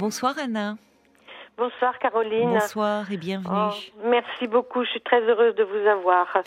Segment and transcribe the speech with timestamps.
[0.00, 0.76] Bonsoir Anna.
[1.58, 2.54] Bonsoir Caroline.
[2.54, 3.54] Bonsoir et bienvenue.
[3.54, 3.68] Oh,
[4.04, 6.38] merci beaucoup, je suis très heureuse de vous avoir.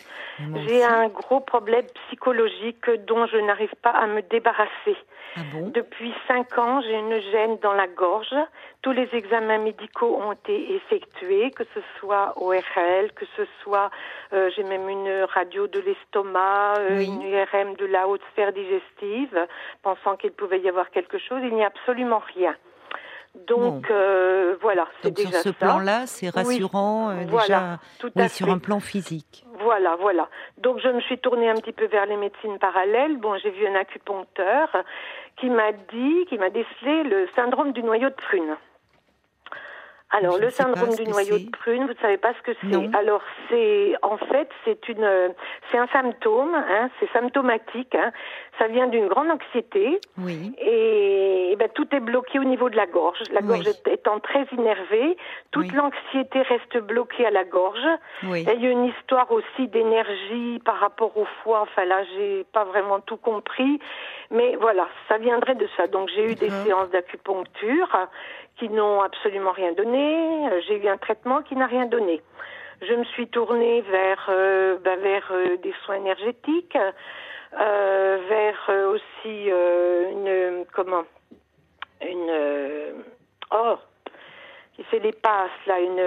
[0.66, 4.98] J'ai un gros problème psychologique dont je n'arrive pas à me débarrasser.
[5.36, 5.68] Ah bon?
[5.70, 8.34] Depuis cinq ans, j'ai une gêne dans la gorge.
[8.82, 13.92] Tous les examens médicaux ont été effectués, que ce soit ORL, que ce soit,
[14.34, 17.06] euh, j'ai même une radio de l'estomac, euh, Oui.
[17.06, 19.38] une URM de la haute sphère digestive,
[19.84, 21.42] pensant qu'il pouvait y avoir quelque chose.
[21.44, 22.56] Il n'y a absolument rien.
[23.48, 28.12] Donc euh, voilà, c'est Donc sur déjà ce plan-là, c'est rassurant euh, Voilà, déjà tout
[28.16, 28.52] oui, à sur fait.
[28.52, 29.44] un plan physique.
[29.60, 30.30] Voilà, voilà.
[30.60, 33.18] Donc je me suis tournée un petit peu vers les médecines parallèles.
[33.18, 34.70] Bon, j'ai vu un acupuncteur
[35.38, 38.56] qui m'a dit, qui m'a décelé le syndrome du noyau de prune.
[40.16, 42.96] Alors Je le syndrome du noyau de prune, vous ne savez pas ce que c'est.
[42.96, 45.34] Alors c'est en fait c'est une
[45.72, 47.96] c'est un symptôme, hein, c'est symptomatique.
[47.96, 48.12] Hein.
[48.60, 50.54] Ça vient d'une grande anxiété Oui.
[50.60, 53.18] et, eh ben, tout est bloqué au niveau de la gorge.
[53.32, 53.48] La Oui.
[53.48, 55.18] gorge étant très innervée,
[55.50, 55.76] toute Oui.
[55.76, 57.88] l'anxiété reste bloquée à la gorge.
[58.24, 58.46] Oui.
[58.54, 61.62] Il y a une histoire aussi d'énergie par rapport au foie.
[61.62, 63.80] Enfin là, j'ai pas vraiment tout compris,
[64.30, 65.88] mais voilà, ça viendrait de ça.
[65.88, 67.90] Donc j'ai eu des séances d'acupuncture
[68.58, 70.48] qui n'ont absolument rien donné.
[70.52, 72.22] Euh, J'ai eu un traitement qui n'a rien donné.
[72.82, 76.78] Je me suis tournée vers euh, ben, vers euh, des soins énergétiques,
[77.60, 81.04] euh, vers aussi une comment
[82.02, 82.94] une
[83.52, 83.76] oh
[84.76, 86.04] qui fait les passes là une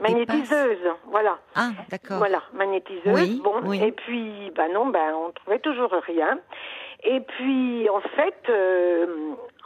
[0.00, 2.18] magnétiseuse voilà Ah, d'accord.
[2.18, 3.80] voilà magnétiseuse Oui, bon oui.
[3.82, 6.38] et puis bah non ben on trouvait toujours rien
[7.02, 9.06] et puis en fait euh,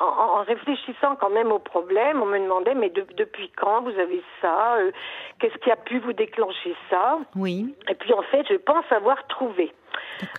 [0.00, 0.04] en,
[0.38, 4.22] en réfléchissant quand même au problème on me demandait mais de- depuis quand vous avez
[4.40, 4.90] ça Euh,
[5.38, 7.18] qu'est-ce qui a pu vous déclencher ça?
[7.36, 9.72] Oui, et puis en fait je pense avoir trouvé.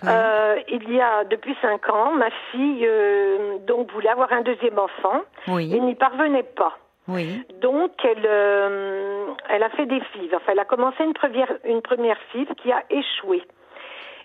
[0.04, 4.78] Euh, il y a depuis cinq ans, ma fille euh, donc voulait avoir un deuxième
[4.78, 5.20] enfant.
[5.48, 6.76] Et oui, n'y parvenait pas.
[7.08, 10.34] oui, Donc elle, euh, elle a fait des fives.
[10.34, 13.42] Enfin, elle a commencé une première, une première five qui a échoué.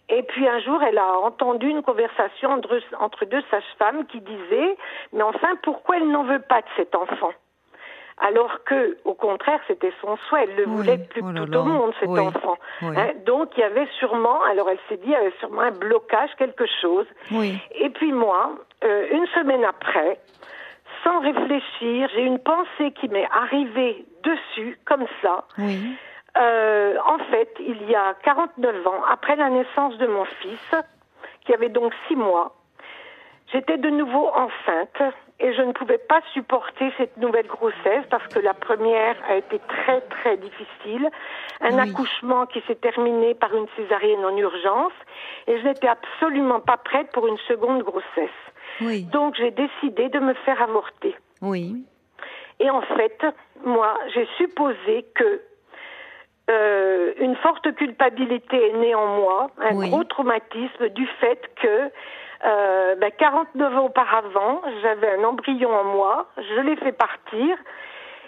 [0.09, 4.75] Et puis un jour, elle a entendu une conversation entre, entre deux sages-femmes qui disaient
[5.13, 7.31] Mais enfin, pourquoi elle n'en veut pas de cet enfant?
[8.23, 10.43] Alors que, au contraire, c'était son souhait.
[10.43, 10.75] Elle le Oui.
[10.75, 11.59] voulait plus Oh là tout là.
[11.61, 12.19] au monde, cet Oui.
[12.19, 12.55] enfant.
[12.83, 12.95] Oui.
[12.95, 15.71] Hein, donc, il y avait sûrement, alors elle s'est dit, il y avait sûrement un
[15.71, 17.07] blocage, quelque chose.
[17.79, 18.51] Et puis moi,
[18.83, 20.19] euh, une semaine après,
[21.03, 25.45] sans réfléchir, j'ai une pensée qui m'est arrivée dessus, comme ça.
[26.37, 30.75] Euh, en fait, il y a 49 ans, après la naissance de mon fils,
[31.45, 32.55] qui avait donc six mois,
[33.51, 38.39] j'étais de nouveau enceinte et je ne pouvais pas supporter cette nouvelle grossesse parce que
[38.39, 41.09] la première a été très très difficile,
[41.61, 41.89] un Oui.
[41.89, 44.93] accouchement qui s'est terminé par une césarienne en urgence
[45.47, 48.39] et je n'étais absolument pas prête pour une seconde grossesse.
[48.81, 51.15] oui, Donc j'ai décidé de me faire avorter.
[51.41, 51.83] oui,
[52.59, 53.25] Et en fait,
[53.65, 55.41] moi, j'ai supposé que
[56.51, 59.89] euh, une forte culpabilité est née en moi, un Oui.
[59.89, 61.89] gros traumatisme du fait que
[62.43, 67.55] euh, ben, 49 ans auparavant, j'avais un embryon en moi, je l'ai fait partir.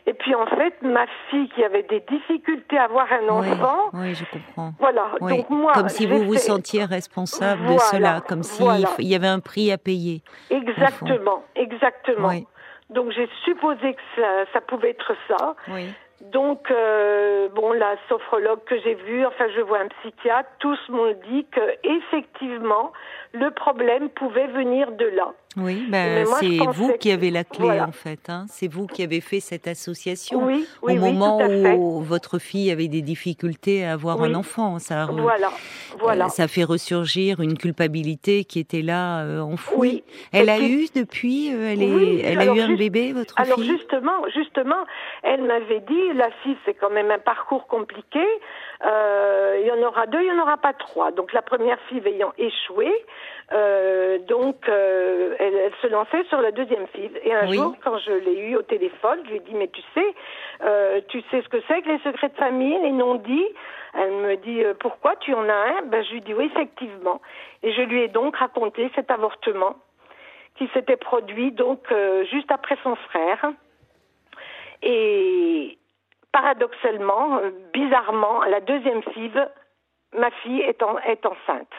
[0.05, 4.13] Et puis en fait, ma fille qui avait des difficultés à avoir un enfant, oui,
[4.13, 4.71] je comprends.
[4.77, 5.05] voilà.
[5.21, 5.37] Oui.
[5.37, 8.85] Donc moi, comme si vous vous sentiez responsable de cela, comme s'il voilà.
[8.85, 10.21] f- il y avait un prix à payer.
[10.49, 12.27] Exactement, exactement.
[12.29, 12.45] Oui.
[12.89, 15.55] Donc j'ai supposé que ça, ça pouvait être ça.
[15.69, 15.93] Oui,
[16.31, 21.13] Donc, euh, bon, la sophrologue que j'ai vue, enfin, je vois un psychiatre, tous m'ont
[21.29, 22.93] dit que effectivement,
[23.33, 25.33] le problème pouvait venir de là.
[25.57, 27.87] oui, ben, c'est vous qui avez la clé voilà.
[27.87, 28.29] en fait.
[28.29, 28.45] Hein.
[28.47, 30.45] C'est vous qui avez fait cette association.
[30.45, 31.39] Oui, Au oui, moment
[31.75, 35.49] où votre fille avait des difficultés à avoir un enfant, ça, re- Voilà,
[35.99, 36.25] voilà.
[36.25, 39.77] euh, ça fait ressurgir une culpabilité qui était là euh, enfouie.
[39.77, 40.03] Oui.
[40.31, 43.39] Elle a eu depuis, euh, elle, est, Oui, elle a alors eu un bébé, votre
[43.39, 43.67] Alors fille?
[43.67, 44.83] justement, justement,
[45.23, 48.23] elle m'avait dit, la fille, c'est quand même un parcours compliqué.
[48.85, 51.11] Euh, il y en aura deux, il n'y en aura pas trois.
[51.11, 52.91] Donc la première fille ayant échoué,
[53.51, 57.11] euh, donc euh, elle, elle se lançait sur la deuxième fille.
[57.23, 57.57] Et un Oui.
[57.57, 60.13] jour, quand je l'ai eu au téléphone, je lui ai dit, mais tu sais,
[60.63, 63.47] euh, tu sais ce que c'est que les secrets de famille, les non-dits?
[63.95, 65.81] Elle me dit, pourquoi tu en as un?
[65.83, 67.21] Ben, Je lui dis, oui, effectivement.
[67.61, 69.75] Et je lui ai donc raconté cet avortement
[70.55, 71.93] qui s'était produit donc
[72.31, 73.51] juste après son frère.
[74.81, 75.77] Et
[76.31, 77.39] paradoxalement,
[77.73, 79.31] bizarrement, la deuxième fille,
[80.15, 81.71] ma fille est, en- est enceinte.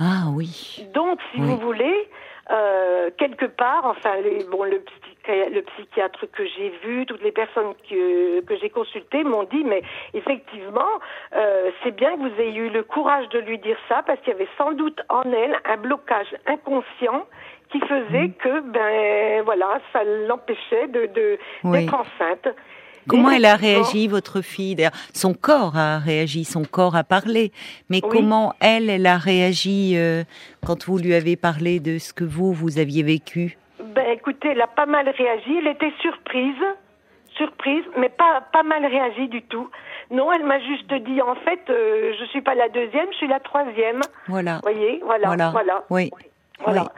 [0.00, 0.86] Ah oui.
[0.94, 1.46] Donc, si Oui.
[1.48, 2.08] vous voulez,
[2.50, 7.32] euh, quelque part, enfin, les, bon, le, psychi- le psychiatre que j'ai vu, toutes les
[7.32, 9.82] personnes que, que j'ai consultées m'ont dit, mais
[10.14, 10.88] effectivement,
[11.34, 14.32] euh, c'est bien que vous ayez eu le courage de lui dire ça, parce qu'il
[14.32, 17.26] y avait sans doute en elle un blocage inconscient
[17.70, 21.80] qui faisait que, ben voilà, ça l'empêchait de, de Oui.
[21.84, 22.48] d'être enceinte.
[23.08, 24.76] Comment elle a réagi, votre fille
[25.14, 27.52] Son corps a réagi, son corps a parlé.
[27.88, 28.08] Mais Oui.
[28.10, 30.24] comment elle, elle a réagi euh,
[30.66, 33.56] quand vous lui avez parlé de ce que vous, vous aviez vécu?
[33.94, 35.56] Ben écoutez, elle a pas mal réagi.
[35.58, 36.62] Elle était surprise,
[37.36, 39.68] surprise, mais pas pas mal réagi du tout.
[40.10, 43.28] Non, elle m'a juste dit en fait, euh, je suis pas la deuxième, je suis
[43.28, 44.00] la troisième.
[44.26, 44.54] Voilà.
[44.64, 45.50] Vous voyez, voilà, Voilà.
[45.50, 46.10] voilà, Oui.
[46.64, 46.82] voilà.
[46.82, 46.88] Oui.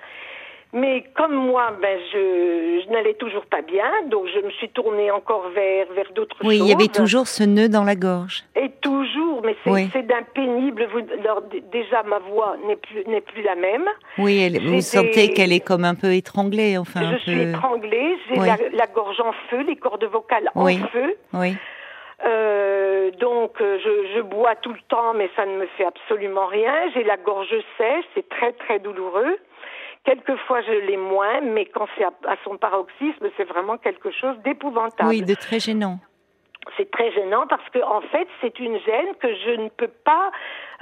[0.73, 5.11] Mais comme moi, ben je, je n'allais toujours pas bien, donc je me suis tournée
[5.11, 6.67] encore vers vers d'autres Oui, choses.
[6.67, 8.45] il y avait toujours ce nœud dans la gorge.
[8.55, 9.89] Et toujours, mais c'est Oui.
[9.93, 10.87] c'est d'un pénible.
[10.93, 13.85] Vous, alors, déjà, ma voix n'est plus n'est plus la même.
[14.19, 17.49] Oui, elle- vous sentez qu'elle est comme un peu étranglée, enfin un je suis peu.
[17.51, 18.47] étranglée, j'ai Oui.
[18.47, 20.79] la, la gorge en feu, les cordes vocales Oui.
[20.85, 21.17] en feu.
[21.35, 21.57] Oui.
[22.27, 26.47] Euh, donc euh, je, je bois tout le temps, mais ça ne me fait absolument
[26.47, 26.75] rien.
[26.95, 29.37] J'ai la gorge sèche, c'est très très douloureux.
[30.05, 34.37] Quelquefois je l'ai moins, mais quand c'est à, à son paroxysme, c'est vraiment quelque chose
[34.45, 35.09] d'épouvantable.
[35.11, 35.99] Oui, de très gênant.
[36.77, 40.31] C'est très gênant parce que en fait c'est une gêne que je ne peux pas,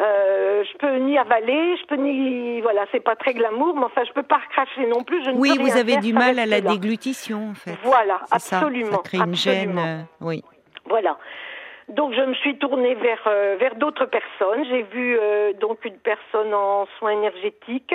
[0.01, 4.03] euh, je peux ni avaler, je peux ni, voilà, c'est pas très glamour, mais enfin
[4.05, 5.25] je peux pas recracher non plus.
[5.25, 6.71] Je ne Oui, peux vous rien avez faire, du ça mal à la là.
[6.73, 7.77] déglutition, en fait.
[7.85, 9.69] Voilà, ça, absolument, Ça crée une gêne.
[9.79, 9.87] absolument.
[9.87, 10.45] euh, oui.
[10.87, 11.17] Voilà.
[11.89, 14.65] Donc je me suis tournée vers euh, vers d'autres personnes.
[14.69, 17.95] J'ai vu euh, donc une personne en soins énergétiques.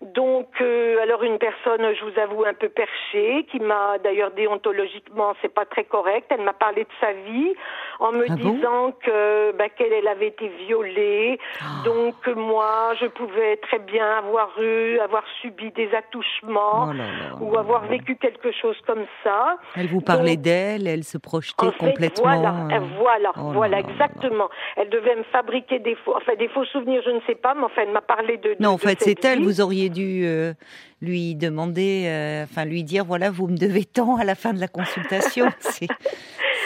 [0.00, 5.34] Donc euh, alors une personne, je vous avoue, un peu perchée, qui m'a d'ailleurs déontologiquement,
[5.42, 6.26] c'est pas très correct.
[6.30, 7.52] Elle m'a parlé de sa vie
[7.98, 11.40] en me Ah bon disant que bah, qu'elle elle avait été violée.
[11.60, 11.82] Ah.
[11.84, 17.36] Donc moi, je pouvais très bien avoir eu, avoir subi des attouchements Oh là là.
[17.40, 19.56] ou avoir vécu quelque chose comme ça.
[19.76, 22.22] Elle vous parlait d'elle, elle se projetait en fait, complètement.
[22.24, 23.94] voilà, euh, euh, voilà, oh là voilà, là là là.
[23.94, 24.48] exactement.
[24.76, 27.64] Elle devait me fabriquer des faux, enfin des faux souvenirs, je ne sais pas, mais
[27.64, 28.50] enfin elle m'a parlé de.
[28.50, 29.42] de- Non, en fait, c'est elle.
[29.42, 30.52] Vous auriez dû euh,
[31.00, 34.60] lui demander, euh, enfin lui dire, voilà, vous me devez tant à la fin de
[34.60, 35.46] la consultation.
[35.60, 35.88] c'est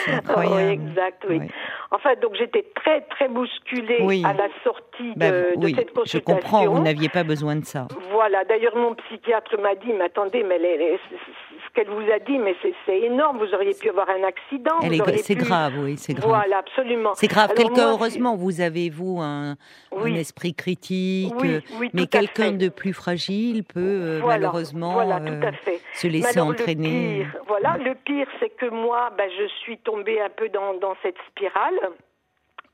[0.07, 0.55] incroyable.
[0.55, 1.37] oui, exact, oui.
[1.39, 1.47] Ouais.
[1.91, 4.23] Enfin, donc j'étais très très bousculée Oui.
[4.25, 6.21] à la sortie de, Bah, de oui, cette je consultation.
[6.35, 6.65] comprends.
[6.65, 7.87] Vous n'aviez pas besoin de ça.
[8.11, 8.43] Voilà.
[8.45, 12.55] D'ailleurs, mon psychiatre m'a dit, mais attendez, mais elle- ce qu'elle vous a dit, mais
[12.61, 13.37] c'est- énorme.
[13.39, 14.75] Vous auriez pu avoir un accident.
[15.17, 16.29] C'est pu- grave, oui, c'est grave.
[16.29, 17.13] Voilà, absolument.
[17.15, 17.53] C'est grave.
[17.55, 19.55] Quelqu'un, heureusement, vous avez vous un,
[19.91, 20.11] Oui.
[20.11, 24.93] un esprit critique, Oui, euh, oui, mais quelqu'un de plus fragile peut euh, Voilà, malheureusement
[24.93, 25.79] voilà, euh, tout à fait.
[25.93, 27.19] se laisser alors, entraîner.
[27.19, 30.73] Le pire, voilà, le pire, c'est que moi, ben, je suis tombée un peu dans,
[30.75, 31.79] dans cette spirale.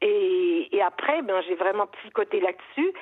[0.02, 2.94] Et, et après, ben, j'ai vraiment psychoté là-dessus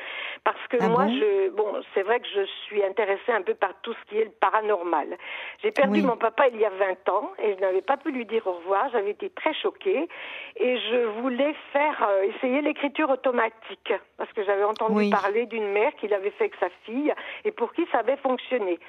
[0.44, 1.13] parce que Ah moi, bon?
[1.13, 4.25] je, bon, c'est vrai que je suis intéressée un peu par tout ce qui est
[4.25, 5.15] le paranormal.
[5.61, 6.05] J'ai perdu Oui.
[6.05, 8.53] mon papa il y a 20 ans et je n'avais pas pu lui dire au
[8.53, 8.89] revoir.
[8.91, 10.09] J'avais été très choquée
[10.55, 15.09] et je voulais faire euh, essayer l'écriture automatique parce que j'avais entendu Oui.
[15.11, 17.13] parler d'une mère qui l'avait fait avec sa fille
[17.45, 18.79] et pour qui ça avait fonctionné.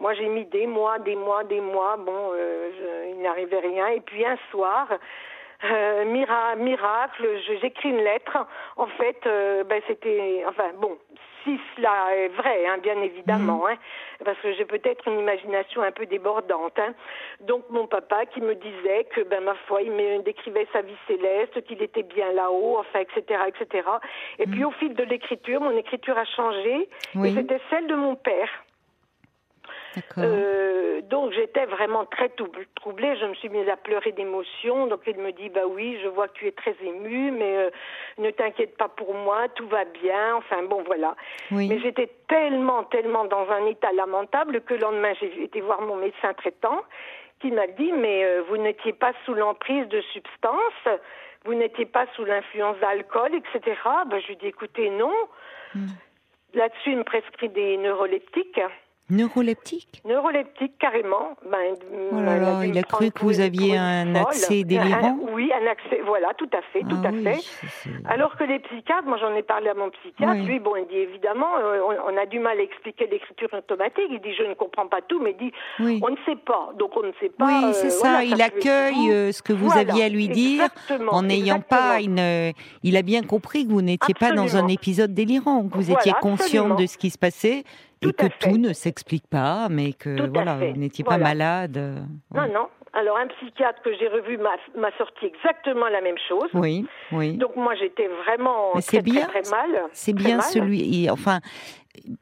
[0.00, 1.96] Moi, j'ai mis des mois, des mois, des mois.
[1.98, 3.88] Bon, euh, je- il n'arrivait rien.
[3.88, 4.88] Et puis un soir,
[5.64, 8.36] euh, mira- miracle, je- j'écris une lettre.
[8.76, 10.96] En fait, euh, ben, c'était, enfin bon,
[11.44, 13.76] si cela est vrai, hein, bien évidemment, hein,
[14.24, 16.78] parce que j'ai peut-être une imagination un peu débordante.
[16.78, 16.94] hein.
[17.40, 20.96] Donc mon papa qui me disait que, ben ma foi, il me décrivait sa vie
[21.06, 23.88] céleste, qu'il était bien là-haut, enfin, etc., etc.
[24.38, 26.88] Et puis au fil de l'écriture, mon écriture a changé.
[27.14, 27.30] Oui.
[27.30, 28.50] Et c'était celle de mon père.
[30.18, 32.30] Euh, donc j'étais vraiment très
[32.74, 33.16] troublée.
[33.16, 34.86] Je me suis mise à pleurer d'émotion.
[34.86, 37.70] Donc il me dit bah oui, je vois que tu es très émue, mais euh,
[38.18, 40.36] ne t'inquiète pas pour moi, tout va bien.
[40.36, 41.16] Enfin bon voilà.
[41.50, 41.68] oui.
[41.68, 45.96] Mais j'étais tellement, tellement dans un état lamentable que le lendemain j'ai été voir mon
[45.96, 46.82] médecin traitant
[47.40, 50.98] qui m'a dit mais euh, vous n'étiez pas sous l'emprise de substances,
[51.44, 53.76] vous n'étiez pas sous l'influence d'alcool, etc.
[54.06, 55.14] Ben, je lui dis écoutez non.
[55.74, 55.86] Hmm.
[56.54, 58.60] Là-dessus, il me prescrit des neuroleptiques.
[59.10, 60.02] Neuroleptique?
[60.04, 61.34] Neuroleptique, carrément.
[61.50, 61.74] Ben,
[62.12, 65.50] Oh là ben, là, il a cru que vous aviez un accès délirant Un- Oui,
[65.52, 67.38] un accès, voilà, tout à fait, tout Ah à oui, fait.
[67.82, 70.44] c'est- Alors que les psychiatres, moi j'en ai parlé à mon psychiatre, Oui.
[70.46, 74.04] lui, bon, il dit évidemment, euh, on, on a du mal à expliquer l'écriture automatique.
[74.10, 76.00] Il dit je ne comprends pas tout, mais il dit Oui.
[76.04, 77.46] on ne sait pas, donc on ne sait pas.
[77.46, 78.08] Oui, euh, c'est ça.
[78.10, 80.68] voilà, il accueille euh, ce que vous Voilà, aviez à lui dire
[81.10, 82.52] en n'ayant pas une.
[82.82, 86.00] Il a bien compris que vous n'étiez pas dans un épisode délirant, que vous Voilà,
[86.00, 86.74] étiez consciente absolument.
[86.74, 87.64] de ce qui se passait
[88.00, 88.50] Tout et que fait.
[88.50, 91.18] tout ne s'explique pas, mais que Tout voilà, vous n'étiez Voilà.
[91.24, 91.76] pas malade.
[91.76, 91.98] euh,
[92.34, 92.68] Non, non.
[92.94, 96.48] Alors un psychiatre que j'ai revu m'a sorti exactement la même chose.
[96.54, 97.36] Oui, oui.
[97.36, 99.82] Donc moi j'étais vraiment très, bien, très, très mal.
[99.92, 100.42] C'est bien mal.
[100.46, 101.04] celui.
[101.04, 101.40] et enfin,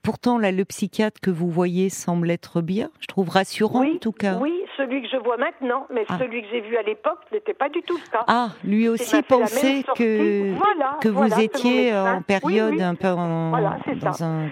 [0.03, 2.91] pourtant là, le psychiatre que vous voyez semble être bien.
[3.01, 4.39] Je trouve rassurant oui, en tout cas.
[4.41, 6.19] Oui, celui que je vois maintenant, mais Ah.
[6.19, 8.25] celui que j'ai vu à l'époque n'était pas du tout le cas.
[8.27, 12.83] Ah, lui aussi pensait que Voilà, que vous voilà, étiez en période Oui, oui.
[12.83, 14.25] un peu en- Voilà, dans ça.
[14.27, 14.49] un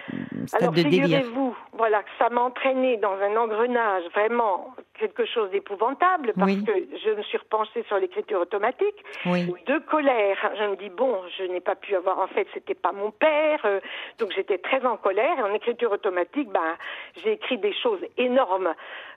[0.49, 1.05] stade Alors, de délire.
[1.05, 6.65] figurez-vous, voilà, que ça m'a entraîné dans un engrenage vraiment quelque chose d'épouvantable parce Oui.
[6.65, 6.73] que
[7.05, 9.47] je me suis repenchée sur l'écriture automatique Oui.
[9.67, 10.37] de colère.
[10.59, 13.61] Je me dis bon, je n'ai pas pu avoir en fait, c'était pas mon père,
[13.65, 13.81] euh,
[14.19, 15.37] donc j'étais très en colère.
[15.39, 16.77] Et en écriture automatique, ben
[17.23, 18.73] j'ai écrit des choses énormes,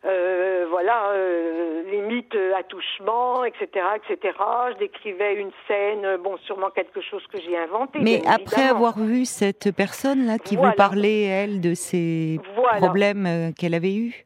[0.06, 3.68] euh, voilà, euh, limite euh, attouchement, etc.,
[3.98, 4.34] etc.
[4.74, 8.00] Je décrivais une scène, euh, bon, sûrement quelque chose que j'ai inventé.
[8.02, 8.70] Mais après évidemment.
[8.88, 10.72] avoir vu cette personne-là qui Voilà.
[10.72, 12.78] vous parlait, elle, de ces Voilà.
[12.78, 14.26] problèmes euh, qu'elle avait eus?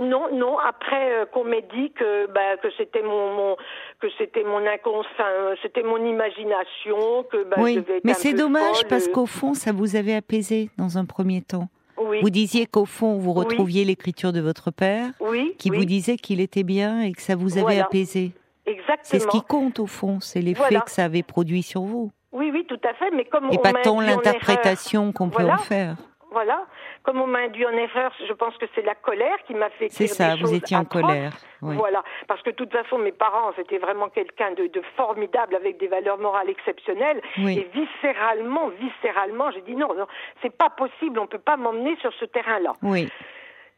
[0.00, 0.58] Non, non.
[0.58, 3.56] Après euh, qu'on m'ait dit que bah, que c'était mon, mon
[4.00, 5.24] que c'était mon inconscient,
[5.62, 9.12] c'était mon imagination, que bah, je Oui, devais être mais c'est dommage folle, parce euh,
[9.12, 11.68] qu'au fond, ça vous avait apaisé dans un premier temps.
[11.98, 13.38] oui, Vous disiez qu'au fond, vous Oui.
[13.44, 17.36] retrouviez l'écriture de votre père, oui, qui vous disait qu'il était bien et que ça
[17.36, 17.84] vous avait Voilà.
[17.84, 18.32] apaisé.
[18.66, 18.98] exactement.
[19.02, 20.80] C'est ce qui compte au fond, c'est l'effet Voilà.
[20.80, 22.10] que ça avait produit sur vous.
[22.32, 23.10] Oui, oui, tout à fait.
[23.10, 25.96] Mais comme Et on pas tant l'interprétation qu'on peut en faire.
[26.30, 26.66] Voilà,
[27.02, 29.88] comme on m'a induit en erreur, je pense que c'est la colère qui m'a fait
[29.90, 31.02] C'est ça, des vous étiez en atroces.
[31.02, 31.32] colère.
[31.62, 31.74] oui.
[31.76, 35.78] Voilà, parce que de toute façon, mes parents, c'était vraiment quelqu'un de, de formidable avec
[35.78, 37.20] des valeurs morales exceptionnelles.
[37.38, 37.58] Oui.
[37.58, 40.06] Et viscéralement, viscéralement, j'ai dit non, non,
[40.42, 42.72] c'est pas possible, on peut pas m'emmener sur ce terrain-là.
[42.82, 43.08] Oui,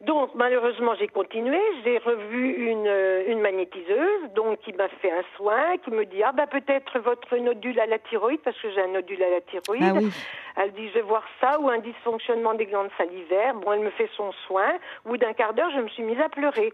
[0.00, 1.58] Donc malheureusement, j'ai continué.
[1.84, 6.22] J'ai revu une, euh, une magnétiseuse, donc qui m'a fait un soin, qui me dit
[6.22, 9.40] ah ben peut-être votre nodule à la thyroïde parce que j'ai un nodule à la
[9.42, 9.82] thyroïde.
[9.84, 10.10] ah oui,
[10.56, 13.54] Elle dit, je vais voir ça, ou un dysfonctionnement des glandes salivaires.
[13.54, 14.72] Bon, elle me fait son soin.
[15.04, 16.72] Au bout d'un quart d'heure, je me suis mise à pleurer.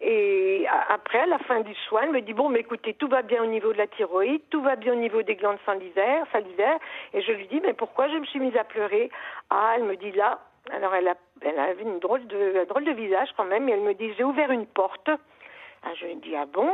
[0.00, 3.22] Et après, à la fin du soin, elle me dit, bon, mais écoutez, tout va
[3.22, 6.78] bien au niveau de la thyroïde, tout va bien au niveau des glandes salivaires, salivaires.
[7.14, 9.10] Et je lui dis, mais pourquoi je me suis mise à pleurer?
[9.50, 10.40] Ah, elle me dit, là,
[10.72, 13.72] alors elle, a, elle avait une drôle de, un drôle de visage quand même, et
[13.72, 15.08] elle me dit, j'ai ouvert une porte.
[15.08, 16.72] Ah, je lui dis, ah bon?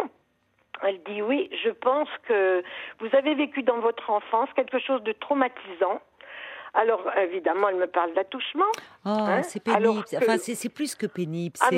[0.83, 2.63] Elle dit oui, je pense que
[3.01, 6.01] vous avez vécu dans votre enfance quelque chose de traumatisant.
[6.75, 8.65] Alors évidemment, elle me parle d'attouchement.
[9.05, 10.05] Oh, Hein c'est pénible.
[10.05, 11.57] que- Enfin, c'est plus que pénible.
[11.61, 11.69] Ah,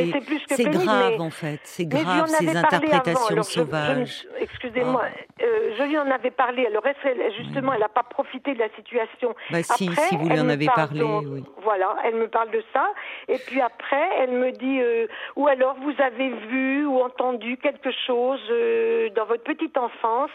[0.48, 1.60] C'est grave mais- en fait.
[1.64, 3.26] C'est grave ces interprétations.
[3.30, 4.26] Alors, sauvages.
[4.38, 5.42] Excusez-moi, Ah.
[5.42, 6.66] euh, je lui en avais parlé.
[6.66, 9.34] Alors elle, justement, elle n'a pas profité de la situation.
[9.50, 11.44] Bah si, Après, si vous lui en avez parlé, donc- oui.
[11.62, 12.86] Voilà, elle me parle de ça.
[13.28, 15.06] Et puis après, elle me dit, euh,
[15.36, 20.30] ou alors vous avez vu ou entendu quelque chose euh, dans votre petite enfance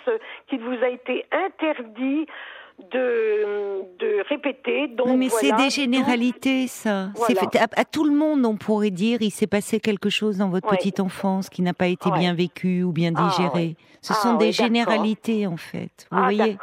[0.50, 2.26] qui vous a été interdit
[2.92, 4.88] de, de répéter.
[4.88, 7.10] Donc, mais voilà, c'est des donc- généralités, ça.
[7.28, 7.50] C'est Voilà.
[7.76, 10.70] à, à tout le monde, on pourrait dire, il s'est passé quelque chose dans votre
[10.70, 10.78] Ouais.
[10.78, 12.20] petite enfance qui n'a pas été Ouais.
[12.20, 13.60] bien vécu ou bien Ah, digéré.
[13.70, 13.76] ouais.
[14.02, 16.08] Ce Ah, sont des généralités, en fait.
[16.12, 16.58] Vous Ah, voyez.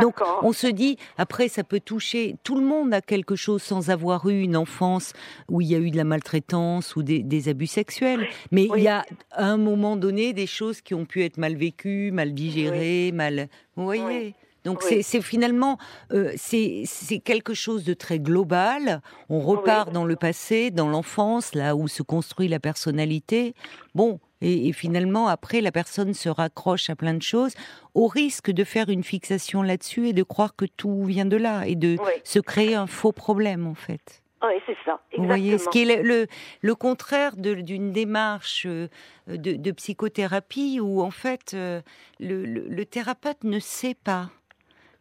[0.00, 2.36] Donc, on se dit, après, ça peut toucher.
[2.42, 5.12] Tout le monde a quelque chose sans avoir eu une enfance
[5.50, 8.26] où il y a eu de la maltraitance ou des, des abus sexuels.
[8.50, 8.78] Mais Oui.
[8.78, 12.10] il y a, à un moment donné, des choses qui ont pu être mal vécues,
[12.12, 13.48] mal digérées, mal.
[13.76, 14.34] Vous voyez Oui.
[14.64, 15.02] Donc Oui.
[15.02, 15.78] c'est- finalement
[16.12, 19.00] euh, c'est c'est quelque chose de très global.
[19.28, 19.94] On repart Oui.
[19.94, 23.54] dans le passé, dans l'enfance, là où se construit la personnalité.
[23.94, 27.54] Bon, et, et finalement après la personne se raccroche à plein de choses,
[27.94, 31.66] au risque de faire une fixation là-dessus et de croire que tout vient de là
[31.66, 32.12] et de Oui.
[32.24, 34.22] se créer un faux problème en fait.
[34.42, 34.98] Oui, c'est ça.
[35.18, 36.26] Vous voyez, ce qui est le, le,
[36.62, 38.88] le contraire de- d'une démarche euh,
[39.28, 41.82] de, de psychothérapie où en fait euh,
[42.20, 44.30] le- le thérapeute ne sait pas.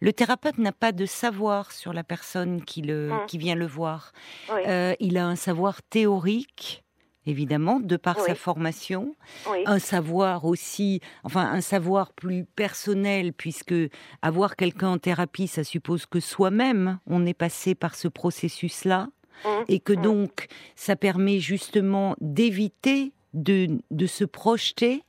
[0.01, 3.25] Le thérapeute n'a pas de savoir sur la personne qui, le, Mm.
[3.27, 4.11] qui vient le voir.
[4.53, 6.83] Oui, Euh, il a un savoir théorique,
[7.25, 8.23] évidemment, de par Oui.
[8.27, 9.13] sa formation,
[9.51, 9.63] oui.
[9.65, 13.75] un savoir aussi, enfin un savoir plus personnel, puisque
[14.21, 19.09] avoir quelqu'un en thérapie, ça suppose que soi-même, on est passé par ce processus-là
[19.45, 20.01] Hum, et que hum.
[20.01, 25.03] donc ça permet justement d'éviter de, de se projeter,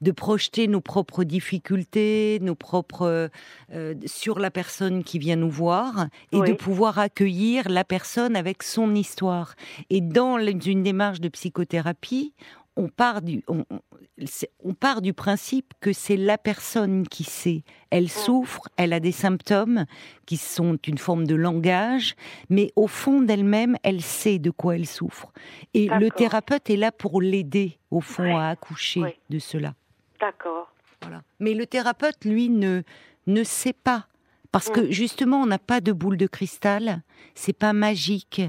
[0.00, 3.30] de projeter nos propres difficultés, nos propres
[3.72, 6.48] euh, sur la personne qui vient nous voir et Oui.
[6.48, 9.54] de pouvoir accueillir la personne avec son histoire.
[9.90, 12.32] Et dans une démarche de psychothérapie,
[12.76, 17.64] on part du on, part du principe que c'est la personne qui sait.
[17.90, 19.84] Elle souffre, elle a des symptômes
[20.26, 22.14] qui sont une forme de langage,
[22.48, 25.32] mais au fond d'elle-même, elle sait de quoi elle souffre.
[25.74, 29.10] Et le thérapeute est là pour l'aider, au fond, à accoucher Oui.
[29.30, 29.74] de cela.
[30.20, 30.72] D'accord.
[31.02, 31.22] Voilà.
[31.40, 32.82] Mais le thérapeute, lui, ne,
[33.26, 34.06] ne sait pas.
[34.52, 37.02] Parce que justement, on n'a pas de boule de cristal,
[37.34, 38.40] c'est pas magique.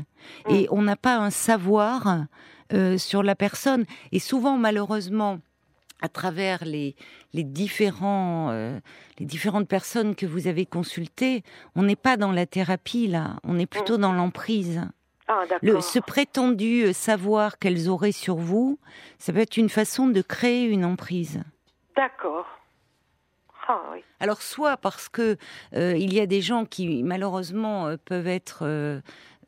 [0.50, 2.28] Et on n'a pas un savoir
[2.74, 3.86] euh, sur la personne.
[4.12, 5.40] Et souvent, malheureusement,
[6.02, 6.96] à travers les,
[7.34, 8.80] les, différents, euh,
[9.20, 11.44] les différentes personnes que vous avez consultées,
[11.76, 13.38] on n'est pas dans la thérapie, là.
[13.44, 14.82] On est plutôt dans l'emprise.
[15.28, 18.80] Ah, Le, ce prétendu euh, savoir qu'elles auraient sur vous,
[19.18, 21.44] ça peut être une façon de créer une emprise.
[21.98, 22.46] D'accord.
[23.68, 24.00] Ah, oui.
[24.22, 25.38] Alors soit parce que
[25.76, 29.02] euh, il y a des gens qui malheureusement euh, peuvent être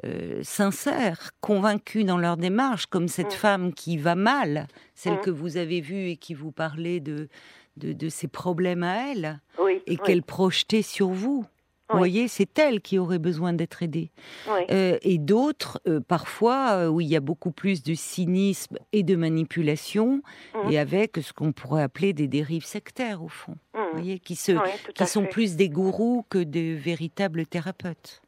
[0.05, 3.37] euh, sincères, convaincus dans leur démarche, comme cette mm.
[3.37, 5.21] femme qui va mal, celle mm.
[5.21, 7.27] que vous avez vue et qui vous parlait de,
[7.75, 9.41] de, ses problèmes à elle,
[9.87, 11.45] et qu'elle projetait sur vous.
[11.89, 14.11] Vous voyez, c'est elle qui aurait besoin d'être aidée.
[14.69, 19.15] Euh, et d'autres, euh, parfois, où il y a beaucoup plus de cynisme et de
[19.15, 20.21] manipulation,
[20.53, 20.71] mm.
[20.71, 23.55] et avec ce qu'on pourrait appeler des dérives sectaires, au fond.
[23.73, 24.51] Vous voyez, qui, se,
[24.93, 28.21] qui sont plus des gourous que de véritables thérapeutes.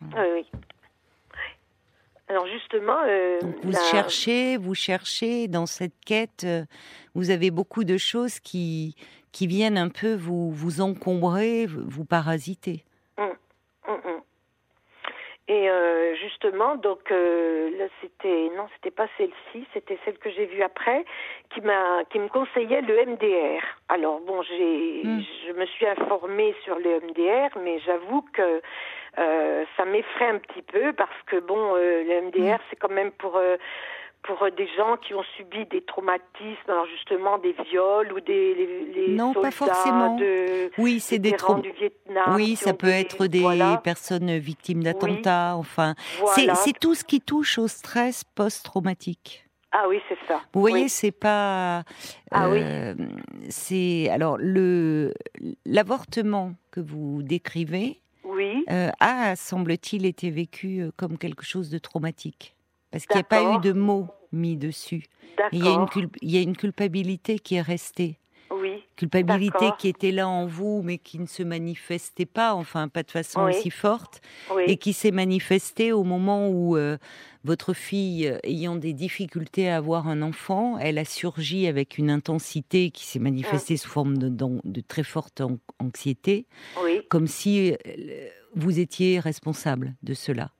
[0.00, 0.46] Oui, oui.
[2.28, 6.42] Alors justement, euh, vous cherchez, vous cherchez dans cette quête.
[6.44, 6.64] Euh,
[7.14, 8.96] vous avez beaucoup de choses qui
[9.30, 12.84] qui viennent un peu vous vous encombrer, vous parasiter.
[13.16, 13.34] Hum,
[13.86, 14.20] hum, hum.
[15.48, 20.62] Et euh, justement, donc là, c'était non, c'était pas celle-ci, c'était celle que j'ai vue
[20.62, 21.04] après,
[21.54, 23.62] qui m'a qui me conseillait le MDR.
[23.88, 28.60] Alors bon, j'ai je me suis informée sur le MDR, mais j'avoue que
[29.18, 32.62] euh, ça m'effraie un petit peu parce que bon, euh, le MDR, mm.
[32.68, 33.56] c'est quand même pour euh,
[34.22, 38.54] pour des gens qui ont subi des traumatismes, alors justement des viols ou des
[38.94, 40.18] les, non pas forcément.
[40.78, 41.30] oui, c'est des
[41.62, 42.34] du Vietnam.
[42.34, 43.46] Oui, ça peut être des
[43.84, 45.54] personnes victimes d'attentats.
[45.56, 45.94] Enfin,
[46.34, 49.46] c'est tout ce qui touche au stress post-traumatique.
[49.70, 50.40] Ah oui, c'est ça.
[50.52, 51.84] Vous voyez, c'est pas.
[52.32, 52.62] Ah oui.
[53.48, 55.14] C'est alors le
[55.64, 58.00] l'avortement que vous décrivez
[58.36, 58.64] oui.
[58.70, 62.54] Euh, a, semble-t-il, été vécu euh, comme quelque chose de traumatique.
[62.90, 65.04] Parce qu'il n'y a pas eu de mots mis dessus.
[65.52, 65.86] Il y, a une
[66.22, 68.18] il y a une culpabilité qui est restée.
[68.96, 73.10] Culpabilité qui était là en vous, mais qui ne se manifestait pas, enfin pas de
[73.10, 74.20] façon aussi forte,
[74.66, 76.96] et qui s'est manifestée au moment où euh,
[77.44, 82.90] votre fille, ayant des difficultés à avoir un enfant, elle a surgi avec une intensité
[82.90, 83.78] qui s'est manifestée mm.
[83.78, 85.42] sous forme de, de, très forte
[85.78, 86.46] anxiété,
[87.08, 90.50] comme si euh, vous étiez responsable de cela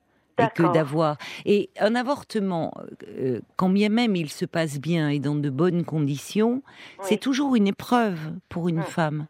[0.53, 2.73] que d'avoir et un avortement,
[3.07, 6.61] euh, quand bien même il se passe bien et dans de bonnes conditions,
[7.01, 9.27] c'est toujours une épreuve pour une femme.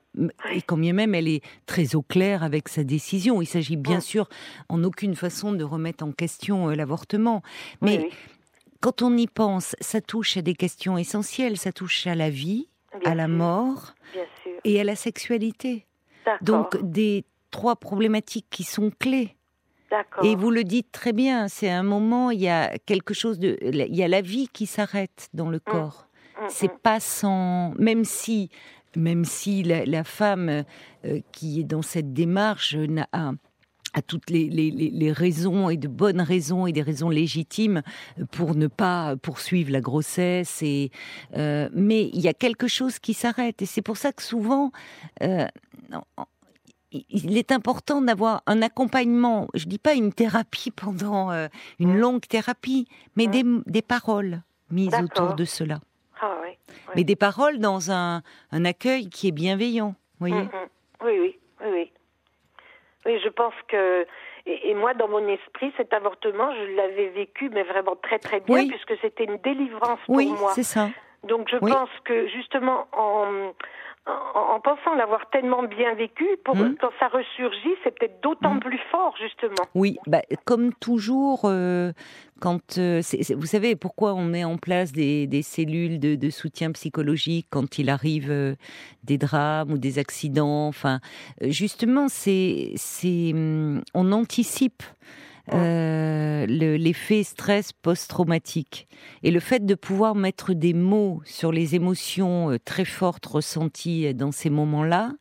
[0.52, 4.00] Et quand bien même elle est très au clair avec sa décision, il s'agit bien
[4.00, 4.28] sûr
[4.70, 7.42] en aucune façon de remettre en question euh, l'avortement,
[7.82, 8.10] mais
[8.80, 12.68] quand on y pense, ça touche à des questions essentielles, ça touche à la vie,
[13.06, 13.96] à la mort
[14.64, 15.86] et à la sexualité.
[16.42, 19.37] Donc des trois problématiques qui sont clés.
[20.24, 23.58] Et vous le dites très bien, c'est un moment, il y a quelque chose de,
[23.62, 25.72] il y a la vie qui s'arrête dans le mmh.
[25.72, 26.08] corps.
[26.40, 26.80] Mmh, c'est mmh.
[26.84, 28.50] pas sans, même si,
[28.96, 30.64] même si la, femme
[31.06, 33.08] euh, qui est dans cette démarche n'a
[33.94, 37.82] a toutes les, les, les, raisons et de bonnes raisons et des raisons légitimes
[38.32, 40.62] pour ne pas poursuivre la grossesse.
[40.62, 40.92] Et,
[41.36, 43.62] euh, mais il y a quelque chose qui s'arrête.
[43.62, 44.72] Et c'est pour ça que souvent,
[45.24, 45.48] euh,
[46.92, 51.48] il est important d'avoir un accompagnement, je dis pas une thérapie pendant euh,
[51.80, 52.00] une mmh.
[52.00, 53.64] longue thérapie, mais mmh.
[53.66, 55.80] des, paroles mises autour de cela.
[56.22, 56.42] Ah,
[56.96, 58.22] mais des paroles dans un,
[58.52, 60.50] accueil qui est bienveillant, voyez mmh,
[61.04, 61.92] Oui, oui, oui,
[63.06, 63.20] oui.
[63.24, 64.06] je pense que
[64.46, 68.66] et, moi, dans mon esprit, cet avortement, je l'avais vécu, mais vraiment très très bien,
[68.66, 70.24] puisque c'était une délivrance pour moi.
[70.24, 70.88] Oui, c'est ça.
[71.24, 73.54] Donc je pense que justement en
[74.08, 76.76] en, pensant l'avoir tellement bien vécu, pour hmm.
[76.80, 78.60] quand ça ressurgit, c'est peut-être d'autant hmm.
[78.60, 79.68] plus fort, justement.
[79.76, 81.92] Oui, bah, comme toujours, euh,
[82.40, 83.02] quand euh,
[83.36, 88.32] vous savez pourquoi on met en place des, cellules de, soutien psychologique quand il arrive
[88.32, 88.56] euh,
[89.04, 90.68] des drames ou des accidents.
[90.68, 91.00] Enfin,
[91.42, 94.84] justement, c'est, c'est, hum, on anticipe
[95.54, 98.88] euh, l'effet stress post-traumatique.
[99.24, 104.14] Et le fait de pouvoir mettre des mots sur les émotions euh, très fortes ressenties
[104.14, 105.12] dans ces moments-là,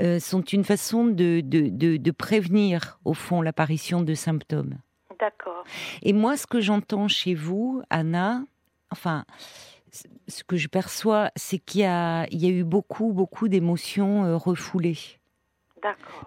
[0.00, 4.78] euh, sont une façon de, de, de, prévenir, au fond, l'apparition de symptômes.
[5.18, 5.64] D'accord.
[6.02, 8.44] Et moi, ce que j'entends chez vous, Anna,
[8.90, 9.24] enfin,
[10.28, 15.19] ce que je perçois, c'est qu'il y, y a, eu beaucoup, beaucoup d'émotions refoulées.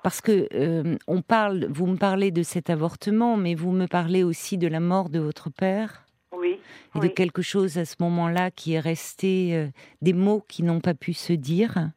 [0.01, 4.23] Parce que euh, on parle, vous me parlez de cet avortement, mais vous me parlez
[4.23, 6.05] aussi de la mort de votre père.
[6.35, 6.59] Oui.
[6.95, 9.67] Et de quelque chose à ce moment-là qui est resté, euh,
[10.01, 11.91] des mots qui n'ont pas pu se dire,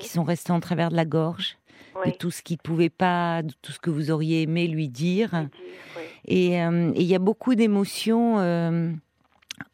[0.00, 1.58] qui sont restés en travers de la gorge,
[2.04, 5.34] de tout ce qu'il pouvait pas, de tout ce que vous auriez aimé lui dire.
[5.34, 5.46] Euh,
[6.24, 8.38] et il y a beaucoup d'émotions.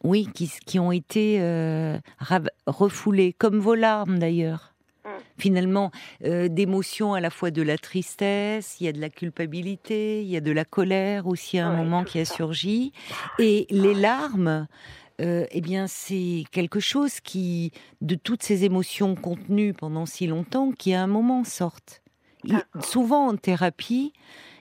[0.03, 1.41] oui, qui, qui, ont été
[2.67, 4.68] refoulées, comme vos larmes d'ailleurs
[5.39, 5.91] finalement
[6.25, 10.29] euh, d'émotions à la fois de la tristesse, il y a de la culpabilité, il
[10.29, 12.93] y a de la colère aussi à un moment qui a surgi,
[13.39, 14.67] et les larmes.
[15.21, 20.71] Euh, eh bien, c'est quelque chose qui, de toutes ces émotions contenues pendant si longtemps,
[20.71, 22.03] qui à un moment sortent.
[22.81, 24.13] souvent en thérapie,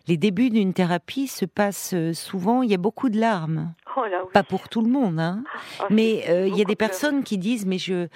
[0.08, 3.74] les débuts d'une thérapie se passent euh, souvent, il y a beaucoup de larmes.
[3.96, 4.30] Oh là, oui.
[4.34, 5.44] Pas pour tout le monde, hein.
[5.80, 8.08] Ah, mais euh, il y a des personnes qui disent, mais je,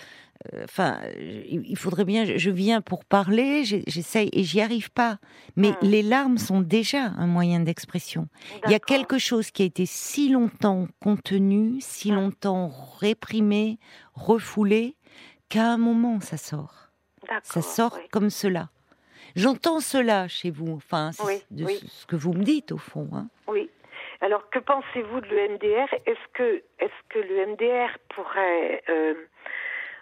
[0.64, 5.18] enfin, il faudrait bien, je, viens pour parler, j'essaye et j'y arrive pas.
[5.56, 5.76] Mais Hmm.
[5.84, 8.28] les larmes sont déjà un moyen d'expression.
[8.66, 12.16] Il y a quelque chose qui a été si longtemps contenu, si Hmm.
[12.16, 13.78] longtemps réprimé,
[14.14, 14.96] refoulé,
[15.50, 16.90] qu'à un moment ça sort.
[17.44, 18.08] Ça sort oui.
[18.12, 18.70] comme cela.
[19.36, 21.80] J'entends cela chez vous, enfin, c'est Oui, de oui.
[21.88, 23.08] ce que vous me dites au fond.
[23.14, 23.28] hein.
[23.48, 23.70] Oui.
[24.20, 29.14] Alors, que pensez-vous de l'EMDR Est-ce que, est-ce que le MDR pourrait, euh,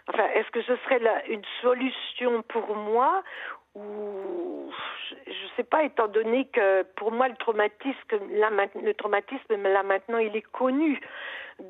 [0.09, 3.23] enfin, est-ce que ce serait la, une solution pour moi
[3.75, 4.71] ou
[5.09, 10.17] je ne sais pas, étant donné que pour moi le traumatisme, le traumatisme, là maintenant,
[10.17, 10.99] il est connu.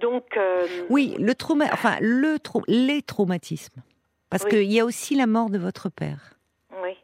[0.02, 3.82] Donc, euh, Oui, le trauma, enfin, le les traumatismes.
[4.30, 4.50] Parce Oui.
[4.52, 6.36] qu'il y a aussi la mort de votre père.
[6.84, 6.96] oui,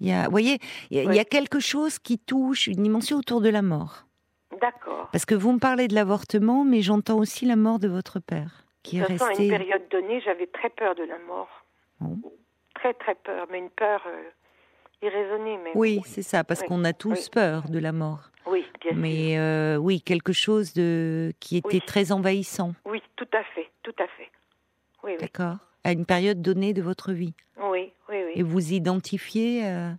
[0.00, 0.58] Il y a, vous voyez,
[0.90, 4.04] il y a, y quelque chose qui touche une dimension autour de la mort.
[4.60, 5.08] d'accord.
[5.12, 8.65] Parce que vous me parlez de l'avortement, mais j'entends aussi la mort de votre père,
[8.86, 11.48] qui est façon, à une période donnée, j'avais très peur de la mort.
[12.00, 12.18] Bon.
[12.74, 14.22] Très, très peur, mais une peur euh,
[15.02, 15.72] irraisonnée même.
[15.74, 17.28] Oui, c'est ça, parce Oui, qu'on a tous oui.
[17.32, 18.30] peur de la mort.
[18.46, 19.00] Oui, bien sûr.
[19.00, 21.80] Mais euh, oui, quelque chose de qui était Oui.
[21.86, 24.30] très envahissant, Oui, tout à fait, tout à fait.
[25.02, 27.34] Oui, d'accord, à une période donnée de votre vie.
[27.58, 28.32] oui, oui, oui.
[28.34, 29.90] Et vous identifiez euh,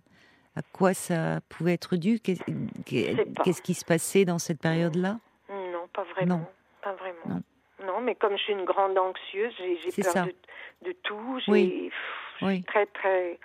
[0.56, 2.20] à quoi ça pouvait être dû?
[2.20, 5.18] Qu'est-ce qui se passait dans cette période-là?
[5.50, 6.38] Non, pas vraiment.
[6.38, 6.46] Non.
[6.82, 7.18] Pas vraiment.
[7.26, 7.42] Non.
[7.86, 11.38] Non, mais comme je suis une grande anxieuse, j'ai peur de, de tout.
[11.48, 11.90] Oui.
[12.66, 13.38] très, très.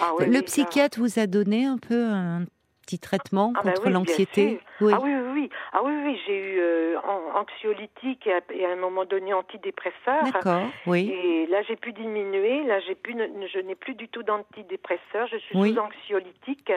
[0.00, 2.44] Ah, Le ça- psychiatre vous a donné un peu un
[2.82, 4.60] petit traitement Ah, bah contre oui, l'anxiété.
[4.80, 4.92] Oui.
[4.96, 5.50] Ah oui, oui, oui.
[5.72, 9.32] Ah oui, oui, j'ai eu euh, an- anxiolytique et à, et à un moment donné
[9.34, 10.24] antidépresseur.
[10.32, 11.10] D'accord, oui.
[11.10, 12.64] Et là, j'ai pu diminuer.
[12.64, 15.26] Là, j'ai pu, je n'ai plus du tout d'antidépresseur.
[15.30, 16.72] Je suis sous anxiolytique.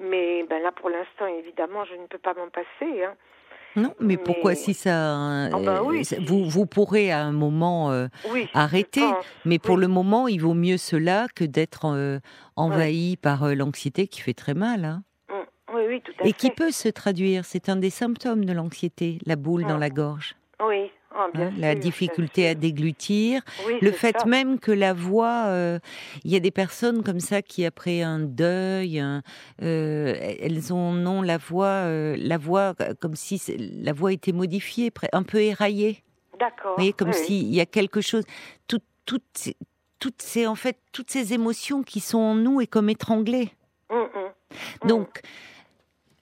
[0.00, 3.04] Mais ben là, pour l'instant, évidemment, je ne peux pas m'en passer.
[3.04, 3.14] Hein.
[3.76, 6.24] Non, mais pourquoi si ça, Ah bah oui, euh, ça- si.
[6.24, 8.48] vous vous pourrez à un moment euh, Oui.
[8.54, 9.02] arrêter,
[9.44, 9.80] mais pour oui.
[9.82, 12.20] le moment, il vaut mieux cela que d'être euh,
[12.56, 15.74] envahi par euh, l'anxiété qui fait très mal, hein, Mm.
[15.76, 16.32] Oui, oui, tout à et fait.
[16.34, 17.44] qui peut se traduire.
[17.44, 19.80] C'est un des symptômes de l'anxiété, la boule dans Mm.
[19.80, 24.26] la gorge, Oui, ah, bien hein, la difficulté à déglutir, Oui, le fait ça.
[24.26, 25.78] même que la voix, euh,
[26.24, 29.22] il y a des personnes comme ça qui après un deuil, un-
[29.62, 34.90] euh, elles ont non la voix, euh, la voix comme si la voix était modifiée,
[35.12, 36.02] un peu éraillée.
[36.38, 36.70] D'accord.
[36.72, 38.24] Vous voyez, comme oui, s'il y a quelque chose,
[38.66, 39.56] tout- toutes, ces-
[40.00, 43.50] toutes ces en fait toutes ces émotions qui sont en nous et comme étranglées.
[43.90, 44.04] Mm, mm.
[44.84, 44.88] Mm.
[44.88, 45.20] Donc,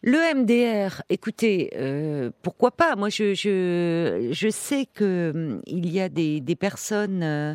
[0.05, 2.97] le MDR, écoutez, euh, pourquoi pas?
[2.97, 7.55] Moi, je, je, je sais que hum, il y a des, des personnes, euh,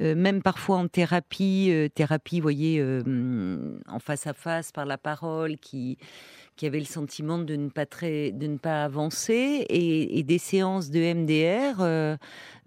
[0.00, 4.72] euh, même parfois en thérapie, euh, thérapie, vous voyez, euh, hum, en face à face
[4.72, 5.98] par la parole, qui
[6.56, 10.38] qui avaient le sentiment de ne pas très, de ne pas avancer, et, et des
[10.38, 12.16] séances de MDR euh,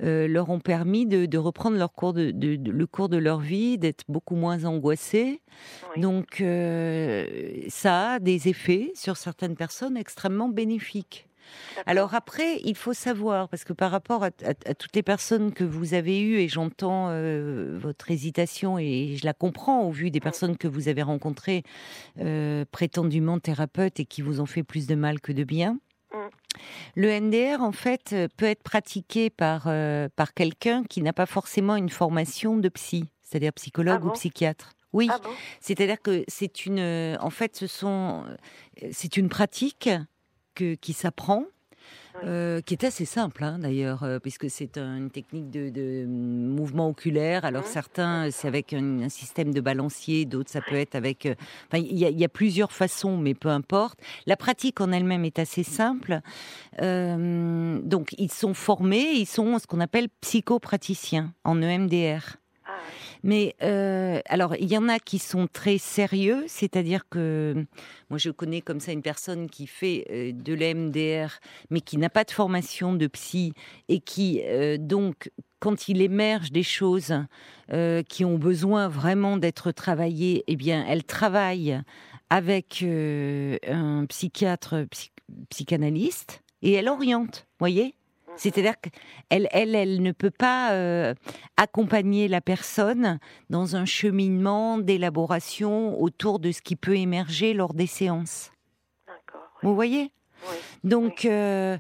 [0.04, 3.17] euh, leur ont permis de, de reprendre leur cours de, de- de- le cours de
[3.17, 5.41] leur vie, d'être beaucoup moins angoissés.
[5.95, 6.02] Oui.
[6.02, 7.26] Donc, euh,
[7.69, 11.28] ça a des effets sur certaines personnes extrêmement bénéfiques.
[11.86, 15.53] Alors après, il faut savoir, parce que par rapport à, à- à toutes les personnes
[15.53, 20.12] que vous avez eues, et j'entends euh, votre hésitation, et je la comprends au vu
[20.12, 21.63] des personnes que vous avez rencontrées,
[22.19, 25.77] euh, prétendument thérapeutes, et qui vous ont fait plus de mal que de bien.
[26.95, 31.75] Le NDR, en fait, peut être pratiqué par, euh, par quelqu'un qui n'a pas forcément
[31.75, 34.13] une formation de psy, c'est-à-dire psychologue Ah ou bon?
[34.13, 34.71] psychiatre.
[34.93, 35.29] Oui, Ah bon?
[35.60, 38.23] C'est-à-dire que c'est une, en fait, ce sont,
[38.91, 39.89] c'est une pratique
[40.56, 41.44] que, qui s'apprend,
[42.24, 46.06] euh, qui est assez simple hein, d'ailleurs, euh, puisque c'est un- une technique de, de
[46.08, 47.44] mouvement oculaire.
[47.44, 51.26] Alors certains, c'est avec un, un système de balancier, d'autres ça peut être avec.
[51.26, 51.36] euh,
[51.68, 54.00] Enfin, il y, y a plusieurs façons, mais peu importe.
[54.26, 56.22] La pratique en elle-même est assez simple.
[56.82, 62.38] Euh, donc ils sont formés, ils sont ce qu'on appelle psychopraticiens en EMDR.
[63.25, 67.65] Mais euh, alors, il y en a qui sont très sérieux, c'est-à-dire que
[68.11, 71.39] moi je connais comme ça une personne qui fait euh, de l'MDR,
[71.71, 73.53] mais qui n'a pas de formation de psy
[73.89, 77.15] et qui euh, donc quand il émerge des choses
[78.07, 81.81] qui ont besoin vraiment d'être travaillées, eh bien, elle travaille
[82.29, 85.11] avec un psychiatre, psy-
[85.49, 87.95] psychanalyste et elle oriente, voyez?
[88.38, 91.13] C'est-à-dire qu'elle, elle, elle ne peut pas euh,
[91.58, 93.19] accompagner la personne
[93.50, 98.52] dans un cheminement d'élaboration autour de ce qui peut émerger lors des séances.
[99.08, 99.50] D'accord.
[99.56, 99.69] Oui.
[99.69, 100.12] Vous voyez?
[100.50, 100.56] Oui.
[100.84, 101.78] Donc, euh,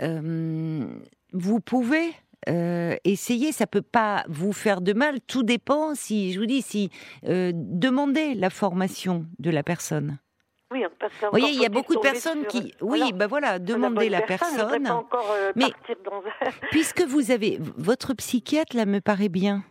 [0.00, 0.86] euh,
[1.32, 2.12] vous pouvez
[2.48, 3.52] euh, essayer.
[3.52, 5.20] Ça peut pas vous faire de mal.
[5.26, 6.90] Tout dépend si, je vous dis, si
[7.24, 10.18] euh, demandez la formation de la personne.
[10.72, 14.08] Oui, parce Vous voyez, il y a beaucoup de personnes qui, oui, ben voilà, demandez
[14.08, 14.82] la personne.
[14.82, 15.72] Pas encore, euh, mais
[16.04, 16.22] dans...
[16.70, 19.62] puisque vous avez votre psychiatre, là, me paraît bien.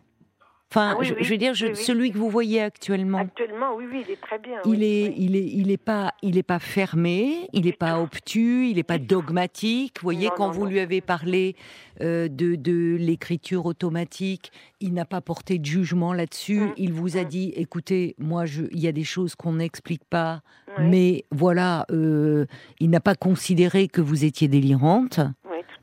[0.72, 1.82] Enfin, Ah oui, je, oui, je veux dire, je- oui, oui.
[1.84, 3.18] celui que vous voyez actuellement.
[3.18, 4.58] Actuellement, oui, oui, il est très bien.
[4.64, 8.68] Il est, il est, il est pas, il est pas fermé, il est pas obtus,
[8.68, 9.98] il est pas dogmatique.
[10.00, 10.70] Vous voyez, Non, quand non, vous non.
[10.70, 11.54] lui avez parlé
[12.02, 14.50] euh, de, de l'écriture automatique,
[14.80, 16.60] il n'a pas porté de jugement là-dessus.
[16.60, 17.28] Mm, Il vous a mm.
[17.28, 20.42] dit, écoutez, moi, il y a des choses qu'on n'explique pas,
[20.80, 22.44] mais voilà, euh,
[22.80, 25.20] il n'a pas considéré que vous étiez délirante.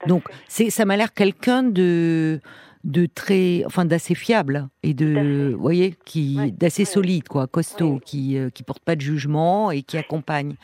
[0.07, 2.41] Donc, c'est, ça m'a l'air quelqu'un de,
[2.83, 8.01] de très, enfin, d'assez fiable et de, vous voyez, qui, d'assez solide, quoi, costaud, Oui.
[8.05, 10.55] qui, euh, qui porte pas de jugement et qui accompagne.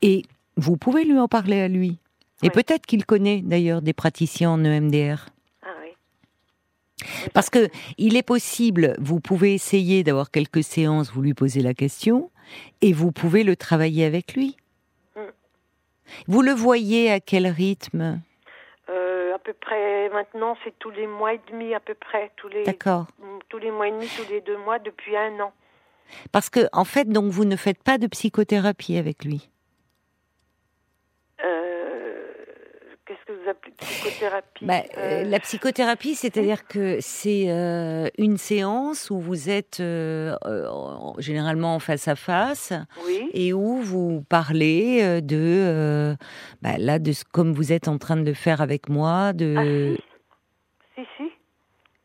[0.00, 0.24] Et
[0.56, 1.98] vous pouvez lui en parler à lui.
[2.42, 5.26] Et peut-être qu'il connaît d'ailleurs des praticiens en EMDR.
[5.62, 5.68] Ah.
[7.34, 11.74] Parce que il est possible, vous pouvez essayer d'avoir quelques séances, vous lui posez la
[11.74, 12.30] question,
[12.80, 14.56] et vous pouvez le travailler avec lui.
[15.16, 15.20] Mm.
[16.28, 18.20] Vous le voyez à quel rythme?
[18.88, 22.32] Euh, à peu près, maintenant, c'est tous les mois et demi, à peu près.
[22.36, 23.06] Tous les, D'accord.
[23.48, 25.52] Tous les mois et demi, tous les deux mois, depuis un an.
[26.32, 29.48] Parce que, en fait, donc, vous ne faites pas de psychothérapie avec lui.
[31.44, 32.24] Euh,
[33.08, 38.36] Qu'est-ce que vous appelez psychothérapie Bah, Euh, euh, la psychothérapie, c'est-à-dire que c'est euh, une
[38.36, 42.74] séance où vous êtes euh, en- généralement en face à face
[43.06, 46.14] Oui, et où vous parlez de,
[46.60, 49.32] bah, là, de ce- comme vous êtes en train de le faire avec moi.
[49.32, 49.54] De...
[49.56, 49.62] ah
[50.94, 51.30] si, si, si.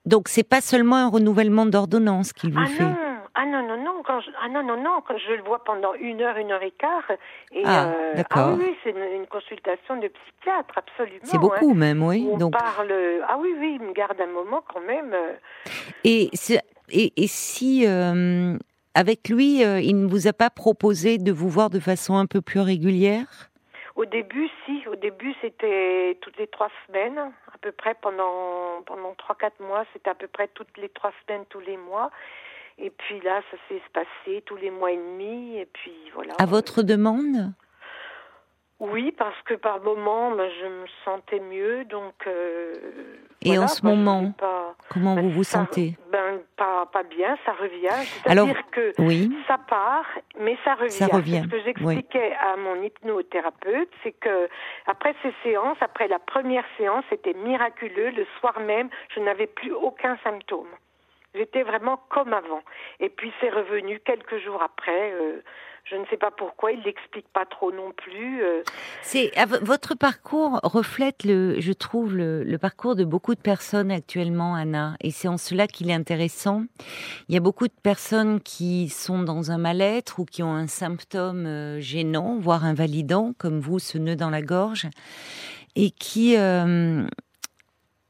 [0.05, 2.83] Donc, c'est pas seulement un renouvellement d'ordonnance qu'il vous Ah fait.
[2.83, 2.95] non,
[3.35, 5.93] ah non, non, non, quand je, ah non, non, non, quand je le vois pendant
[5.95, 7.09] une heure, une heure et quart.
[7.51, 8.49] Et, Ah, euh, d'accord.
[8.51, 11.19] Ah oui, c'est une, une consultation de psychiatre, absolument.
[11.23, 11.39] C'est hein.
[11.39, 12.27] beaucoup même, oui.
[12.31, 12.93] On Donc, parle.
[13.27, 15.13] Ah oui, oui, il me garde un moment quand même.
[15.13, 15.33] euh,
[16.03, 16.29] et,
[16.91, 18.55] et, et si euh,
[18.93, 22.27] avec lui, euh, il ne vous a pas proposé de vous voir de façon un
[22.27, 23.49] peu plus régulière?
[23.95, 24.87] Au début, si.
[24.87, 29.85] Au début, c'était toutes les trois semaines, à peu près pendant pendant trois quatre mois.
[29.93, 32.11] C'était à peu près toutes les trois semaines, tous les mois.
[32.77, 35.57] Et puis là, ça s'est passé tous les mois et demi.
[35.57, 36.33] Et puis voilà.
[36.39, 37.53] À votre demande?
[38.79, 42.15] Oui, parce que par moment, ben, je me sentais mieux, donc.
[42.27, 42.73] euh,
[43.41, 45.95] Et voilà, en ce ben, moment, pas, Comment ben, vous vous ça- sentez?
[46.11, 47.87] Ben pas pas bien, ça revient.
[48.23, 49.31] C'est-à-dire que Oui.
[49.47, 50.05] ça part,
[50.37, 50.89] mais ça revient.
[50.91, 54.49] Ça revient, Ce que j'expliquais à mon hypnothérapeute, c'est que
[54.87, 58.09] après ces séances, après la première séance, c'était miraculeux.
[58.09, 60.67] Le soir même, je n'avais plus aucun symptôme.
[61.35, 62.61] J'étais vraiment comme avant.
[62.99, 65.13] Et puis c'est revenu quelques jours après.
[65.13, 65.41] euh,
[65.85, 66.71] je ne sais pas pourquoi.
[66.71, 68.41] Il l'explique pas trop non plus.
[68.41, 68.61] euh,
[69.01, 73.91] C'est vo- votre parcours reflète le, je trouve le, le parcours de beaucoup de personnes
[73.91, 76.63] actuellement, Anna, et c'est en cela qu'il est intéressant.
[77.27, 80.67] Il y a beaucoup de personnes qui sont dans un mal-être ou qui ont un
[80.67, 84.87] symptôme euh, gênant, voire invalidant, comme vous, ce nœud dans la gorge,
[85.75, 87.03] et qui euh,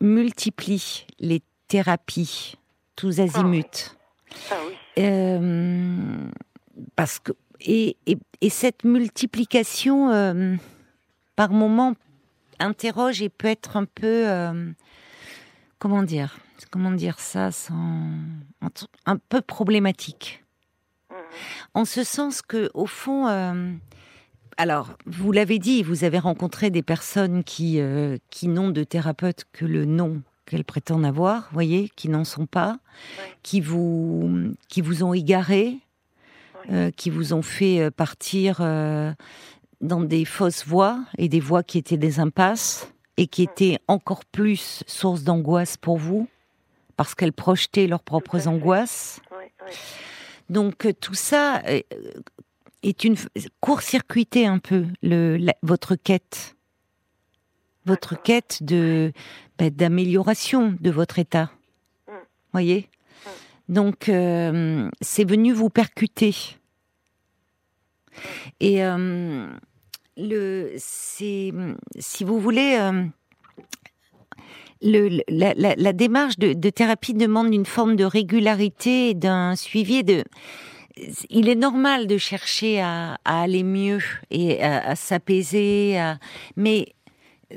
[0.01, 2.55] multiplient les thérapies
[2.95, 3.91] tous azimuts.
[4.51, 4.73] ah oui.
[5.03, 6.29] Euh,
[6.95, 10.55] parce que et, et, et cette multiplication euh,
[11.35, 11.93] par moment
[12.59, 14.69] interroge et peut être un peu euh,
[15.79, 16.37] comment dire
[16.71, 18.09] comment dire ça sans
[19.05, 20.39] un peu problématique
[21.09, 21.17] Mhm.
[21.75, 23.27] en ce sens que au fond
[24.57, 29.45] alors vous l'avez dit vous avez rencontré des personnes qui euh, qui n'ont de thérapeute
[29.51, 32.77] que le nom qu'elles prétendent avoir voyez qui n'en sont pas
[33.43, 35.77] qui vous qui vous ont égaré
[36.71, 39.13] euh, qui vous ont fait euh, partir euh,
[39.81, 44.23] dans des fausses voies et des voies qui étaient des impasses et qui étaient encore
[44.25, 46.27] plus source d'angoisse pour vous
[46.95, 49.19] parce qu'elles projetaient leurs propres angoisses.
[49.31, 49.73] Oui.
[50.49, 51.61] Donc tout ça
[52.83, 53.15] est une
[53.59, 56.55] court-circuité un peu le, la- votre quête,
[57.85, 59.11] votre quête de
[59.57, 61.51] ben, d'amélioration de votre état.
[62.07, 62.11] Mm.
[62.53, 62.89] Voyez.
[63.69, 66.35] Donc euh, c'est venu vous percuter.
[68.59, 69.47] Et euh,
[70.17, 71.51] le c'est
[71.99, 72.77] si vous voulez.
[72.79, 73.05] euh,
[74.85, 80.03] le, la, la- la démarche de, de thérapie demande une forme de régularité d'un suivi
[80.03, 80.25] de.
[81.29, 86.19] Il est normal de chercher à, à aller mieux et à, à s'apaiser, à-
[86.57, 86.87] mais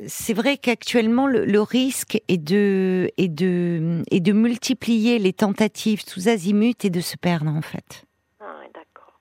[0.06, 6.02] c'est vrai qu'actuellement le, le risque est de, est de est de multiplier les tentatives
[6.06, 8.04] sous azimut et de se perdre en fait.
[8.40, 9.14] Ah, oui, d'accord.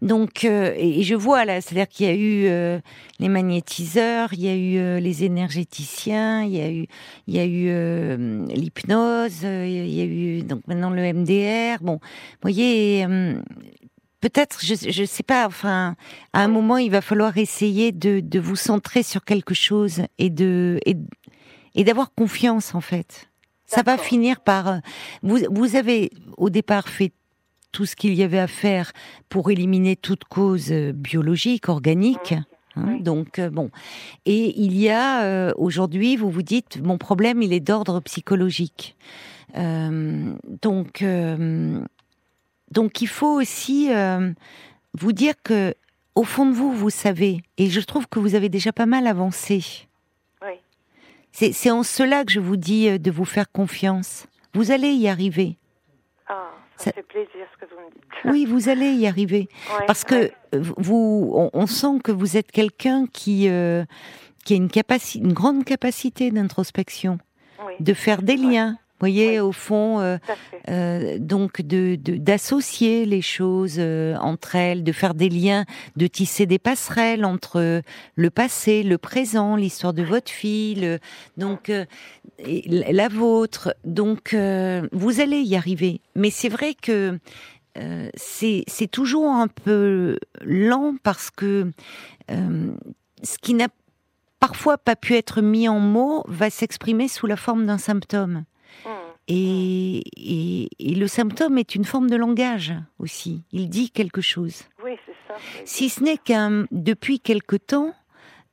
[0.00, 2.80] Donc, euh, et je vois là, c'est-à-dire qu'il y a eu euh,
[3.20, 6.86] les magnétiseurs, il y a eu euh, les énergéticiens, il y a eu,
[7.28, 11.82] il y a eu l'hypnose, il y a eu donc maintenant le MDR.
[11.82, 13.06] Bon, vous voyez,
[14.22, 15.96] peut-être, je ne sais pas, enfin,
[16.32, 20.30] à un moment, il va falloir essayer de, de vous centrer sur quelque chose et
[20.30, 20.96] de et,
[21.74, 23.28] et d'avoir confiance en fait.
[23.66, 24.68] Ça va finir par.
[24.68, 24.78] euh,
[25.22, 27.12] Vous, vous avez au départ fait
[27.72, 28.92] tout ce qu'il y avait à faire
[29.28, 32.32] pour éliminer toute cause euh, biologique, organique.
[32.32, 32.44] hein,
[32.76, 33.02] Oui.
[33.02, 33.70] Donc euh, bon,
[34.26, 38.94] et il y a euh, aujourd'hui, vous vous dites, mon problème, il est d'ordre psychologique.
[39.56, 41.80] Euh, donc, euh,
[42.72, 44.32] donc il faut aussi euh,
[44.94, 45.74] vous dire que
[46.14, 49.06] au fond de vous, vous savez, et je trouve que vous avez déjà pas mal
[49.06, 49.86] avancé.
[50.42, 50.54] Oui.
[51.32, 54.26] C'est en cela que je vous dis euh, de vous faire confiance.
[54.54, 55.56] Vous allez y arriver.
[56.28, 58.02] Ah, ça, fait plaisir ce que vous me dites.
[58.24, 59.48] Oui, vous allez y arriver.
[59.78, 60.32] Ouais, Parce que ouais.
[60.54, 63.84] euh, vous, on, on sent que vous êtes quelqu'un qui, euh,
[64.44, 64.68] qui a une,
[65.16, 67.18] une grande capacité d'introspection,
[67.66, 68.76] Oui, de faire des liens.
[69.02, 70.16] Vous voyez, au fond, euh,
[70.68, 75.64] euh, donc de de- d'associer les choses euh, entre elles, de faire des liens,
[75.96, 77.80] de tisser des passerelles entre euh,
[78.14, 80.98] le passé, le présent, l'histoire de votre fille, le-
[81.36, 81.84] donc euh,
[82.38, 83.74] la vôtre.
[83.84, 86.00] Donc euh, vous allez y arriver.
[86.14, 87.18] Mais c'est vrai que
[87.78, 91.72] euh, c'est c'est toujours un peu lent parce que
[92.30, 92.70] euh,
[93.24, 93.66] ce qui n'a
[94.38, 98.44] parfois pas pu être mis en mots va s'exprimer sous la forme d'un symptôme.
[99.30, 103.42] Hum, Et, et, et le symptôme est une forme de langage aussi.
[103.52, 104.62] Il dit quelque chose.
[104.84, 105.34] Oui, c'est ça.
[105.36, 105.62] oui.
[105.64, 107.92] Si ce n'est qu'un depuis quelque temps,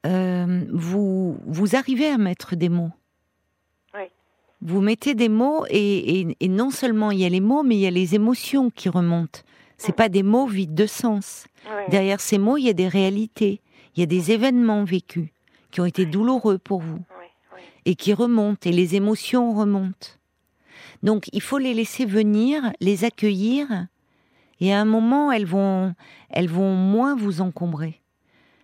[0.06, 2.92] euh, vous vous arrivez à mettre des mots.
[3.96, 4.04] Oui.
[4.62, 7.76] Vous mettez des mots et, et- et non seulement il y a les mots, mais
[7.76, 9.40] il y a les émotions qui remontent.
[9.78, 9.96] C'est Mm.
[9.96, 11.46] pas des mots vides de sens.
[11.66, 13.60] Oui, Derrière ces mots, il y a des réalités,
[13.96, 15.30] il y a des événements vécus
[15.72, 17.00] qui ont été douloureux pour vous
[17.86, 20.10] et qui remontent, et les émotions remontent.
[21.04, 23.88] Donc il faut les laisser venir, les accueillir,
[24.60, 25.96] et à un moment, elles vont,
[26.30, 28.02] elles vont moins vous encombrer.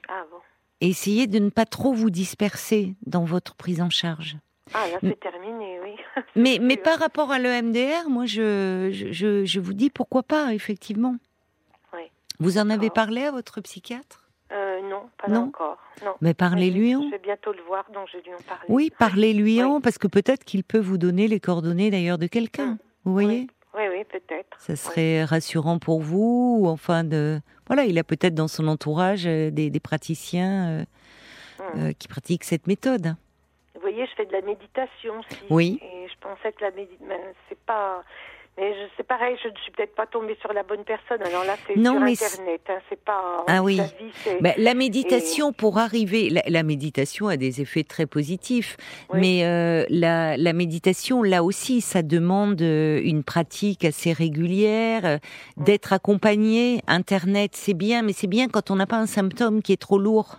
[0.08, 0.38] Ah bon.
[0.82, 4.38] Et essayez de ne pas trop vous disperser dans votre prise en charge.
[4.74, 5.96] Ah, là, c'est terminé, oui.
[6.36, 11.18] Mais, mais par rapport à l'EMDR, moi, je, je, je, vous dis pourquoi pas, effectivement.
[11.94, 12.02] Oui.
[12.40, 14.25] Vous en avez parlé à votre psychiatre?
[14.56, 15.44] Euh, non, pas Non.
[15.48, 15.78] encore.
[16.04, 16.14] Non.
[16.22, 17.10] Mais parlez-lui Je en.
[17.10, 18.66] vais bientôt le voir, donc je vais lui en parler.
[18.70, 19.64] Oui, parlez-lui Oui.
[19.64, 22.66] en, parce que peut-être qu'il peut vous donner les coordonnées d'ailleurs de quelqu'un.
[22.74, 22.78] Mm.
[23.06, 24.58] Vous voyez Oui, oui, peut-être.
[24.60, 29.26] Ça serait rassurant pour vous, ou enfin de voilà, il a peut-être dans son entourage
[29.26, 30.86] euh, des, des praticiens euh,
[31.78, 33.16] euh, qui pratiquent cette méthode.
[33.74, 35.42] Vous voyez, je fais de la méditation aussi.
[35.50, 35.80] Oui.
[35.82, 37.16] Et je pensais que la méditation,
[37.50, 38.04] c'est pas.
[38.58, 41.22] Mais je- c'est pareil, je ne suis peut-être pas tombée sur la bonne personne.
[41.28, 42.62] Alors là, c'est Non, sur mais Internet.
[42.70, 43.44] Hein, c'est pas.
[43.48, 43.76] Ah oui.
[43.76, 48.78] la vie, Ben, la méditation pour arriver, la, la méditation a des effets très positifs,
[49.14, 49.20] Oui.
[49.20, 55.18] mais euh, la, la méditation là aussi, ça demande euh, une pratique assez régulière, euh,
[55.58, 55.64] Mm.
[55.66, 56.80] d'être accompagné.
[56.88, 60.00] Internet, c'est bien, mais c'est bien quand on n'a pas un symptôme qui est trop
[60.00, 60.38] lourd.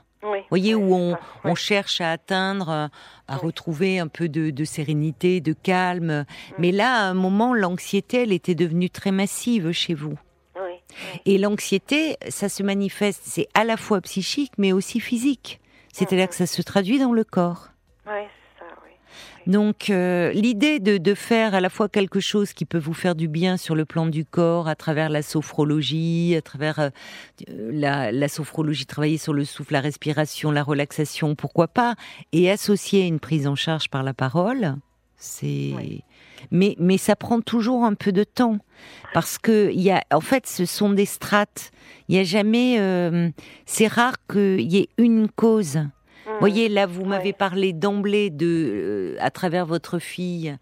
[0.51, 2.91] Voyez, où on, cherche à atteindre,
[3.29, 6.25] à retrouver un peu de, de sérénité, de calme.
[6.51, 6.55] Mm.
[6.59, 10.19] Mais là, à un moment, l'anxiété, elle était devenue très massive chez vous.
[11.27, 15.61] Et l'anxiété, ça se manifeste, c'est à la fois psychique, mais aussi physique.
[15.93, 16.29] C'est-à-dire Mhm.
[16.29, 17.69] que ça se traduit dans le corps.
[18.07, 18.23] Oui.
[19.47, 23.15] Donc, euh, l'idée de, de faire à la fois quelque chose qui peut vous faire
[23.15, 26.91] du bien sur le plan du corps, à travers la sophrologie, à travers euh,
[27.49, 31.95] la, la sophrologie, travailler sur le souffle, la respiration, la relaxation, pourquoi pas,
[32.33, 34.77] et associer une prise en charge par la parole,
[35.17, 35.73] c'est.
[35.77, 36.03] Oui.
[36.51, 38.59] Mais, mais ça prend toujours un peu de temps
[39.15, 41.71] parce que il y a, en fait, ce sont des strates.
[42.09, 43.31] Il y a jamais, euh,
[43.65, 45.81] c'est rare qu'il y ait une cause.
[46.37, 46.39] Mm.
[46.39, 47.33] Vous voyez, là, vous m'avez Ouais.
[47.33, 50.57] parlé d'emblée de, euh, à travers votre fille,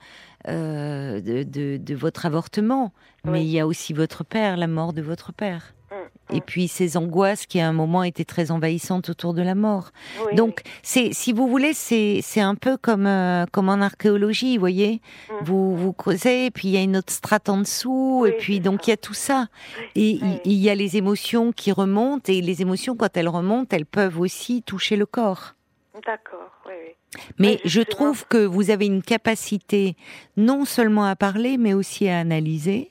[0.48, 2.92] euh, de, de, de votre avortement,
[3.24, 5.74] mais il y a aussi votre père, la mort de votre père.
[5.90, 6.42] Mm, Et mm.
[6.46, 9.90] puis ces angoisses qui à un moment étaient très envahissantes autour de la mort.
[10.26, 14.56] Oui, Donc, c'est, si vous voulez, c'est, c'est un peu comme, euh, comme en archéologie,
[14.56, 15.00] vous voyez.
[15.42, 18.60] Vous, vous creusez, et puis il y a une autre strate en dessous, et puis
[18.60, 19.48] donc il y a tout ça.
[19.94, 23.86] Et il y a les émotions qui remontent, et les émotions, quand elles remontent, elles
[23.86, 25.54] peuvent aussi toucher le corps.
[26.06, 27.20] D'accord, oui, oui.
[27.38, 29.96] Mais Oui, je trouve que vous avez une capacité
[30.36, 32.90] non seulement à parler, mais aussi à analyser.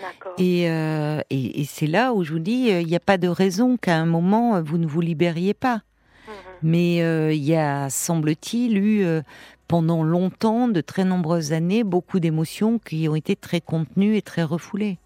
[0.00, 0.34] D'accord.
[0.38, 3.18] Et, euh, et, et c'est là où je vous dis, euh, il n'y a pas
[3.18, 5.82] de raison qu'à un moment, euh, vous ne vous libériez pas.
[6.28, 6.32] Mhm.
[6.62, 9.22] Mais euh, il y a, semble-t-il, eu euh,
[9.66, 14.44] pendant longtemps, de très nombreuses années, beaucoup d'émotions qui ont été très contenues et très
[14.44, 14.98] refoulées.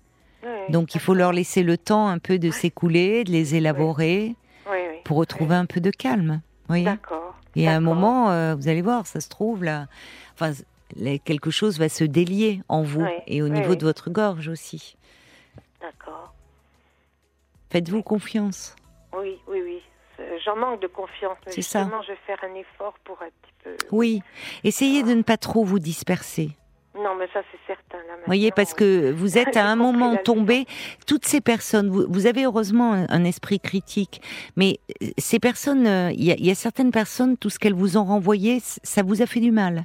[0.43, 4.35] Oui, Donc il faut leur laisser le temps un peu de s'écouler, de les élaborer,
[4.71, 4.97] Oui, oui.
[5.05, 6.41] pour retrouver un peu de calme.
[6.69, 7.35] Voyez D'accord.
[7.55, 9.87] Et à un moment, euh, vous allez voir, ça se trouve là,
[10.35, 10.53] enfin,
[11.25, 13.77] quelque chose va se délier en vous Oui, et au oui, niveau oui.
[13.77, 14.97] de votre gorge aussi.
[15.81, 16.35] D'accord.
[17.71, 18.77] Faites-vous confiance.
[19.19, 19.83] Oui, oui, oui.
[20.45, 21.37] J'en manque de confiance.
[21.49, 21.89] C'est ça.
[22.03, 23.77] je vais faire un effort pour un petit peu.
[23.93, 24.23] Oui.
[24.65, 26.51] Essayez de ne pas trop vous disperser.
[26.99, 27.99] Non, mais ça c'est certain.
[27.99, 30.67] Vous voyez, parce que vous êtes à un moment tombé.
[31.07, 34.21] Toutes ces personnes, vous, avez heureusement un, esprit critique,
[34.57, 38.05] mais euh, ces personnes, euh, il y, a certaines personnes, tout ce qu'elles vous ont
[38.05, 39.85] renvoyé, ça vous a fait du mal.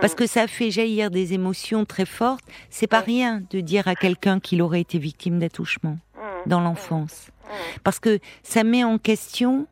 [0.00, 0.16] Parce mmh.
[0.16, 2.44] que ça a fait jaillir des émotions très fortes.
[2.70, 6.20] C'est pas rien de dire à quelqu'un qu'il aurait été victime d'attouchement mmh.
[6.48, 7.28] dans l'enfance.
[7.28, 7.52] Mmh.
[7.84, 9.66] Parce que ça met en question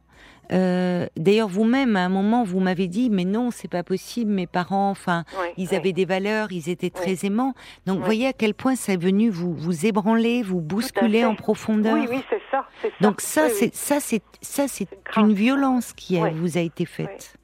[0.53, 4.31] euh, d'ailleurs, vous-même, à un moment, vous m'avez dit, mais non, c'est pas possible.
[4.31, 5.25] Mes parents, enfin,
[5.57, 7.55] ils avaient des valeurs, ils étaient très aimants.
[7.87, 11.95] Donc, voyez à quel point ça est venu vous vous ébranler, vous bousculer en profondeur.
[11.95, 12.67] Oui, oui, c'est ça,
[13.01, 17.35] Donc ça, c'est ça, c'est ça, c'est une violence qui vous a été faite.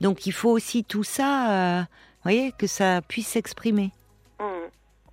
[0.00, 1.82] Donc, il faut aussi tout ça, euh,
[2.24, 3.92] voyez, que ça puisse s'exprimer.
[4.40, 4.44] Mmh,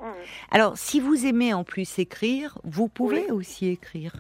[0.04, 0.06] mmh.
[0.50, 4.14] Alors, si vous aimez en plus écrire, vous pouvez aussi écrire.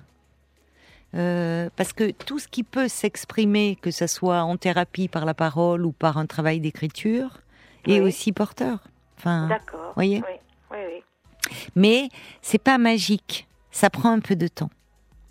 [1.16, 5.34] Euh, parce que tout ce qui peut s'exprimer, que ce soit en thérapie par la
[5.34, 7.41] parole ou par un travail d'écriture,
[7.88, 8.80] est aussi porteur.
[9.18, 9.93] Enfin, D'accord.
[9.95, 10.22] Voyez.
[10.28, 10.36] Oui.
[10.72, 12.10] Oui, Mais
[12.41, 13.47] c'est pas magique.
[13.72, 14.70] Ça prend un peu de temps.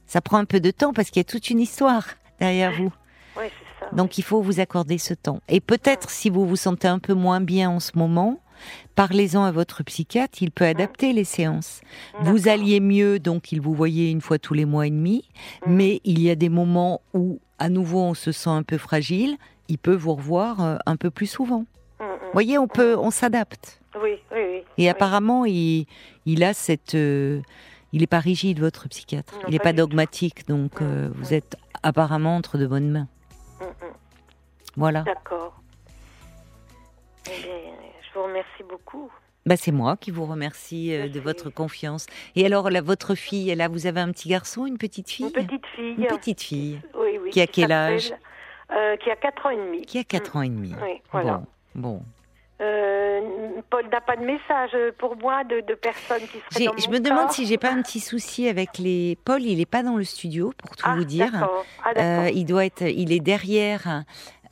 [0.06, 2.04] Ça prend un peu de temps parce qu'il y a toute une histoire
[2.40, 2.92] derrière vous.
[3.36, 3.94] Oui, c'est ça.
[3.94, 5.40] Donc il faut vous accorder ce temps.
[5.48, 8.40] Et peut-être si vous vous sentez un peu moins bien en ce moment,
[8.94, 10.68] Parlez-en à votre psychiatre, il peut mmh.
[10.68, 11.80] adapter les séances.
[12.20, 15.24] Vous alliez mieux, donc il vous voyait une fois tous les mois et demi,
[15.66, 15.72] mmh.
[15.72, 19.36] mais il y a des moments où, à nouveau, on se sent un peu fragile,
[19.68, 21.64] il peut vous revoir euh, un peu plus souvent.
[21.98, 23.80] Vous mmh, voyez, on peut, on s'adapte.
[24.02, 24.62] Oui, oui, oui.
[24.76, 25.86] Et apparemment, il,
[26.26, 26.94] il a cette...
[26.94, 27.40] Euh,
[27.92, 29.34] il n'est pas rigide, votre psychiatre.
[29.46, 33.08] il n'est pas, dogmatique, donc euh, vous êtes apparemment entre de bonnes mains.
[34.76, 35.02] Voilà.
[35.02, 35.60] D'accord.
[37.26, 37.30] Eh
[38.14, 39.10] vous remercie beaucoup.
[39.46, 42.06] Bah, c'est moi qui vous remercie euh, de votre confiance.
[42.36, 45.32] Et alors, là, votre fille, là, vous avez un petit garçon, une petite fille Une
[45.32, 45.94] petite fille.
[45.96, 46.80] Une petite fille.
[46.94, 47.30] Oui, oui.
[47.30, 48.12] Qui a quel âge
[48.70, 49.82] euh, Qui a 4 ans et demi.
[49.86, 50.74] Qui a 4 ans et demi.
[50.82, 51.40] Oui, voilà.
[51.74, 51.94] Bon.
[51.94, 52.02] bon.
[52.60, 53.20] Euh,
[53.70, 57.30] Paul n'a pas de message pour moi de, personnes qui seraient dans Je me demande
[57.30, 59.16] si j'ai pas un petit souci avec les.
[59.24, 61.30] Paul, il n'est pas dans le studio pour tout ah, vous dire.
[61.84, 64.02] Ah, il doit être, il est derrière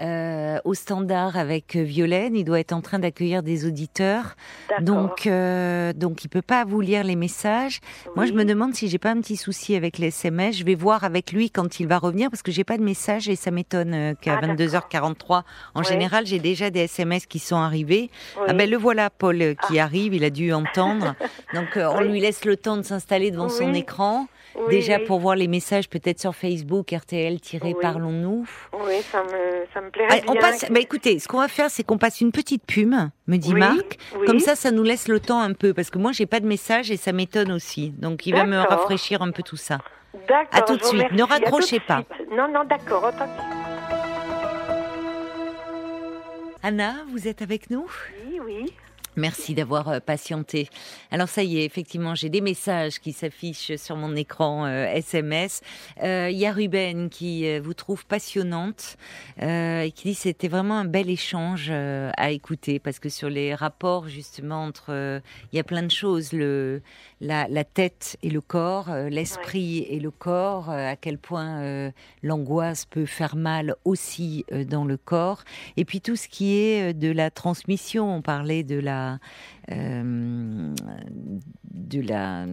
[0.00, 2.36] euh, au standard avec Violaine.
[2.36, 4.36] Il doit être en train d'accueillir des auditeurs.
[4.80, 7.80] Donc, euh, donc il peut pas vous lire les messages.
[8.14, 10.58] Moi, je me demande si j'ai pas un petit souci avec les SMS.
[10.58, 13.28] Je vais voir avec lui quand il va revenir parce que j'ai pas de message
[13.28, 15.44] et ça m'étonne euh, qu'à 22h43, ah,
[15.74, 18.10] en général, j'ai déjà des SMS qui sont arrivés.
[18.46, 19.84] Ah ben le voilà, Paul, qui ah.
[19.84, 20.14] arrive.
[20.14, 21.14] Il a dû entendre.
[21.54, 24.26] donc, on lui laisse le temps de s'installer devant son écran.
[24.68, 28.46] Déjà pour voir les messages peut-être sur Facebook, RTL-Parlons-nous.
[28.84, 31.82] Oui, ça me, ça me plairait on Passe, bah, écoutez, ce qu'on va faire, c'est
[31.82, 33.98] qu'on passe une petite pume, me dit Marc.
[34.26, 36.46] Comme ça, ça nous laisse le temps un peu, parce que moi, j'ai pas de
[36.46, 37.90] message et ça m'étonne aussi.
[37.98, 39.78] Donc, il va me rafraîchir un peu tout ça.
[40.28, 40.46] D'accord.
[40.52, 41.12] À tout de suite.
[41.12, 42.04] Ne raccrochez pas.
[42.30, 43.12] Non, non, d'accord.
[46.62, 47.86] Anna, vous êtes avec nous?
[48.26, 48.72] Oui, oui.
[49.16, 50.68] Merci d'avoir euh, patienté.
[51.10, 55.62] Alors ça y est, effectivement, j'ai des messages qui s'affichent sur mon écran SMS.
[56.02, 58.98] Euh, il y a Ruben qui euh, vous trouve passionnante
[59.40, 64.08] et qui dit c'était vraiment un bel échange à écouter parce que sur les rapports
[64.08, 65.20] justement entre,
[65.52, 66.32] il y a plein de choses,
[67.20, 71.92] la, la tête et le corps, l'esprit et le corps, à quel point
[72.22, 75.42] l'angoisse peut faire mal aussi dans le corps,
[75.76, 78.14] et puis tout ce qui est de la transmission.
[78.14, 79.18] On parlait de la
[79.70, 80.74] euh,
[81.64, 82.46] de la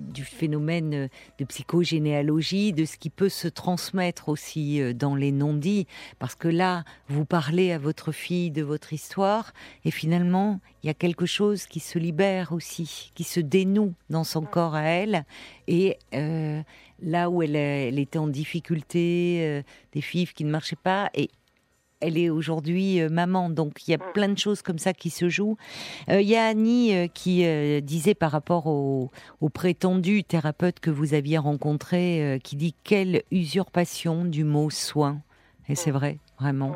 [0.00, 5.86] du phénomène de psychogénéalogie, de ce qui peut se transmettre aussi euh, dans les non-dits,
[6.18, 9.52] parce que là, vous parlez à votre fille de votre histoire,
[9.84, 14.24] et finalement, il y a quelque chose qui se libère aussi, qui se dénoue dans
[14.24, 15.24] son corps à elle,
[15.68, 16.62] et euh,
[17.02, 21.30] là où elle, elle, était en difficulté, des filles qui ne marchaient pas, et
[22.00, 24.12] elle est aujourd'hui euh, maman, donc il y a mm.
[24.12, 25.56] plein de choses comme ça qui se jouent.
[26.08, 27.44] Euh, il y a Annie euh, qui
[27.82, 29.10] disait par rapport au,
[29.52, 35.20] prétendu thérapeute que vous aviez rencontré, qui dit quelle usurpation du mot soin.
[35.68, 35.94] Et c'est mm.
[35.94, 36.74] vrai, vraiment.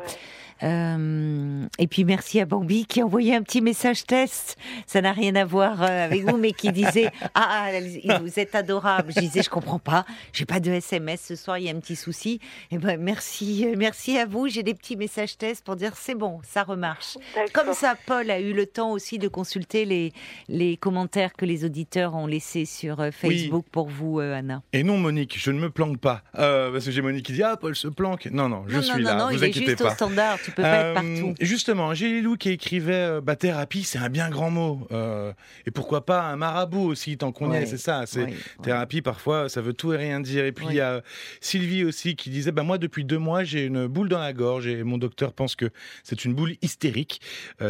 [0.65, 4.57] Euh, et puis merci à Bambi qui a envoyé un petit message test.
[4.87, 8.55] Ça n'a rien à voir euh, avec vous, mais qui disait ah, ah vous êtes
[8.55, 9.11] adorable.
[9.15, 11.79] Je disais je comprends pas, j'ai pas de SMS ce soir, il y a un
[11.79, 12.39] petit souci.
[12.71, 14.47] Et eh ben merci, euh, merci à vous.
[14.47, 17.17] J'ai des petits messages test pour dire c'est bon, ça remarche.
[17.53, 20.13] Comme ça, Paul a eu le temps aussi de consulter les
[20.49, 24.63] les commentaires que les auditeurs ont laissés sur Facebook pour vous, Anna.
[24.73, 27.57] Et non, Monique, je ne me planque pas parce que j'ai Monique qui dit ah
[27.57, 28.27] Paul se planque.
[28.31, 29.15] Non non, je suis là.
[29.15, 29.91] Non, vous il est juste pas.
[29.91, 30.39] au standard.
[30.55, 31.35] Peut pas être partout.
[31.39, 34.87] Justement, Angélie Lou qui écrivait bah, thérapie, c'est un bien grand mot.
[35.65, 38.03] et pourquoi pas un marabout aussi, tant qu'on y est, c'est ça.
[38.05, 38.27] C'est
[38.63, 40.45] thérapie, parfois, ça veut tout et rien dire.
[40.45, 41.01] Et puis il y a
[41.41, 44.67] Sylvie aussi qui disait, bah, moi depuis deux mois, j'ai une boule dans la gorge
[44.67, 45.69] et mon docteur pense que
[46.03, 47.21] c'est une boule hystérique.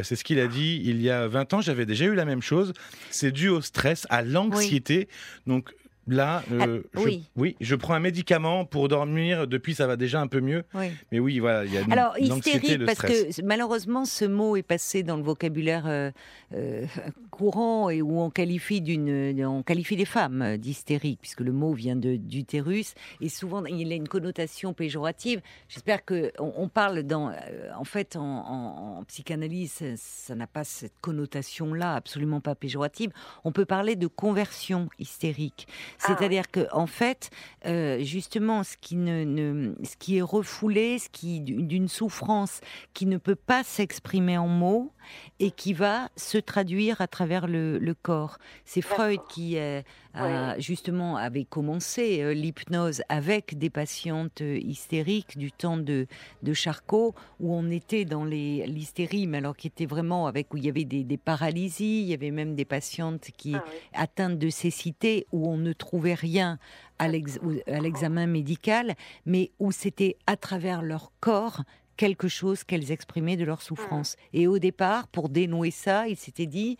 [0.03, 1.61] c'est ce qu'il a dit il y a 20 ans.
[1.61, 2.73] J'avais déjà eu la même chose.
[3.09, 5.07] C'est dû au stress, à l'anxiété.
[5.47, 5.73] Donc
[6.07, 7.55] Là, euh, ah, je, oui.
[7.59, 9.47] je prends un médicament pour dormir.
[9.47, 10.63] Depuis, ça va déjà un peu mieux.
[11.11, 14.63] Mais oui, voilà, il y a une, Alors, hystérique, parce que malheureusement, ce mot est
[14.63, 16.11] passé dans le vocabulaire euh,
[16.53, 16.85] euh,
[17.31, 21.95] courant et où on qualifie d'une, on qualifie les femmes d'hystériques, puisque le mot vient
[21.95, 25.41] de, d'utérus et souvent il a une connotation péjorative.
[25.69, 27.31] J'espère que on, parle dans,
[27.77, 33.11] en fait, en, psychanalyse, ça n'a pas cette connotation-là, absolument pas péjorative.
[33.43, 35.67] On peut parler de conversion hystérique.
[36.01, 36.07] Ah.
[36.07, 37.29] C'est-à-dire que en fait,
[37.65, 42.61] euh, justement, ce qui ne, ce qui est refoulé, ce qui d'une souffrance
[42.93, 44.91] qui ne peut pas s'exprimer en mots
[45.39, 48.37] et qui va se traduire à travers le, corps.
[48.65, 49.81] C'est Freud qui euh,
[50.13, 56.07] a, justement avait commencé euh, l'hypnose avec des patientes hystériques du temps de,
[56.43, 60.65] de Charcot, où on était dans l'hystérie, mais alors qui était vraiment avec où il
[60.65, 65.25] y avait des, paralysies, il y avait même des patientes qui ah atteintes de cécité
[65.31, 66.59] où on ne trouvait rien
[66.99, 68.95] à l'examen médical,
[69.25, 71.63] mais où c'était à travers leur corps
[71.97, 74.15] quelque chose qu'elles exprimaient de leur souffrance.
[74.33, 76.77] Et au départ, pour dénouer ça, il s'était dit,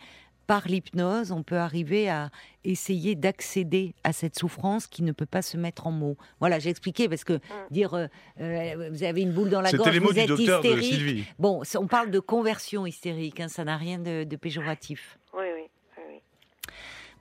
[0.47, 2.29] par l'hypnose, on peut arriver à
[2.63, 6.17] essayer d'accéder à cette souffrance qui ne peut pas se mettre en mots.
[6.39, 7.39] Voilà, j'ai expliqué parce que
[7.71, 8.07] dire euh,
[8.39, 11.25] euh, vous avez une boule dans la gorge, les mots vous êtes hystérique.
[11.39, 15.17] Bon, on parle de conversion hystérique, hein, ça n'a rien de péjoratif.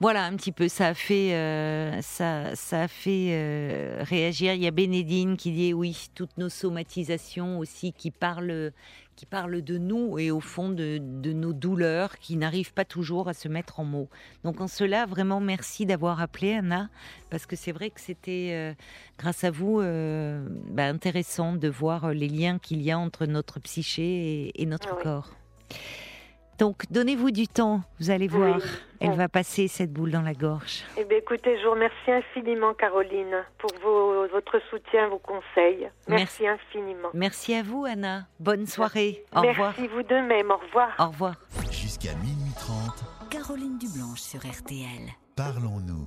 [0.01, 4.53] Voilà un petit peu, ça a fait, euh, ça, ça a fait euh, réagir.
[4.53, 8.73] Il y a Bénédine qui dit oui, toutes nos somatisations aussi qui parlent,
[9.15, 13.33] qui parlent de nous et au fond de, nos douleurs qui n'arrivent pas toujours à
[13.33, 14.09] se mettre en mots.
[14.43, 16.89] Donc en cela, vraiment merci d'avoir appelé Anna,
[17.29, 18.73] parce que c'est vrai que c'était euh,
[19.17, 24.51] grâce à vous bah, intéressant de voir les liens qu'il y a entre notre psyché
[24.61, 25.29] et, notre ah corps.
[26.57, 28.59] Donc, donnez-vous du temps, vous allez voir.
[28.99, 30.83] Elle va passer cette boule dans la gorge.
[30.97, 33.71] Eh bien, écoutez, je vous remercie infiniment, Caroline, pour
[34.31, 35.89] votre soutien, vos conseils.
[36.07, 37.09] Merci, infiniment.
[37.13, 38.27] Merci à vous, Anna.
[38.39, 39.23] Bonne soirée.
[39.35, 39.73] Au revoir.
[39.77, 40.51] Merci vous de même.
[40.51, 40.95] Au revoir.
[40.99, 41.35] Au revoir.
[41.71, 43.29] Jusqu'à minuit 30.
[43.29, 45.11] Caroline Dublanche sur RTL.
[45.35, 46.03] Parlons-nous.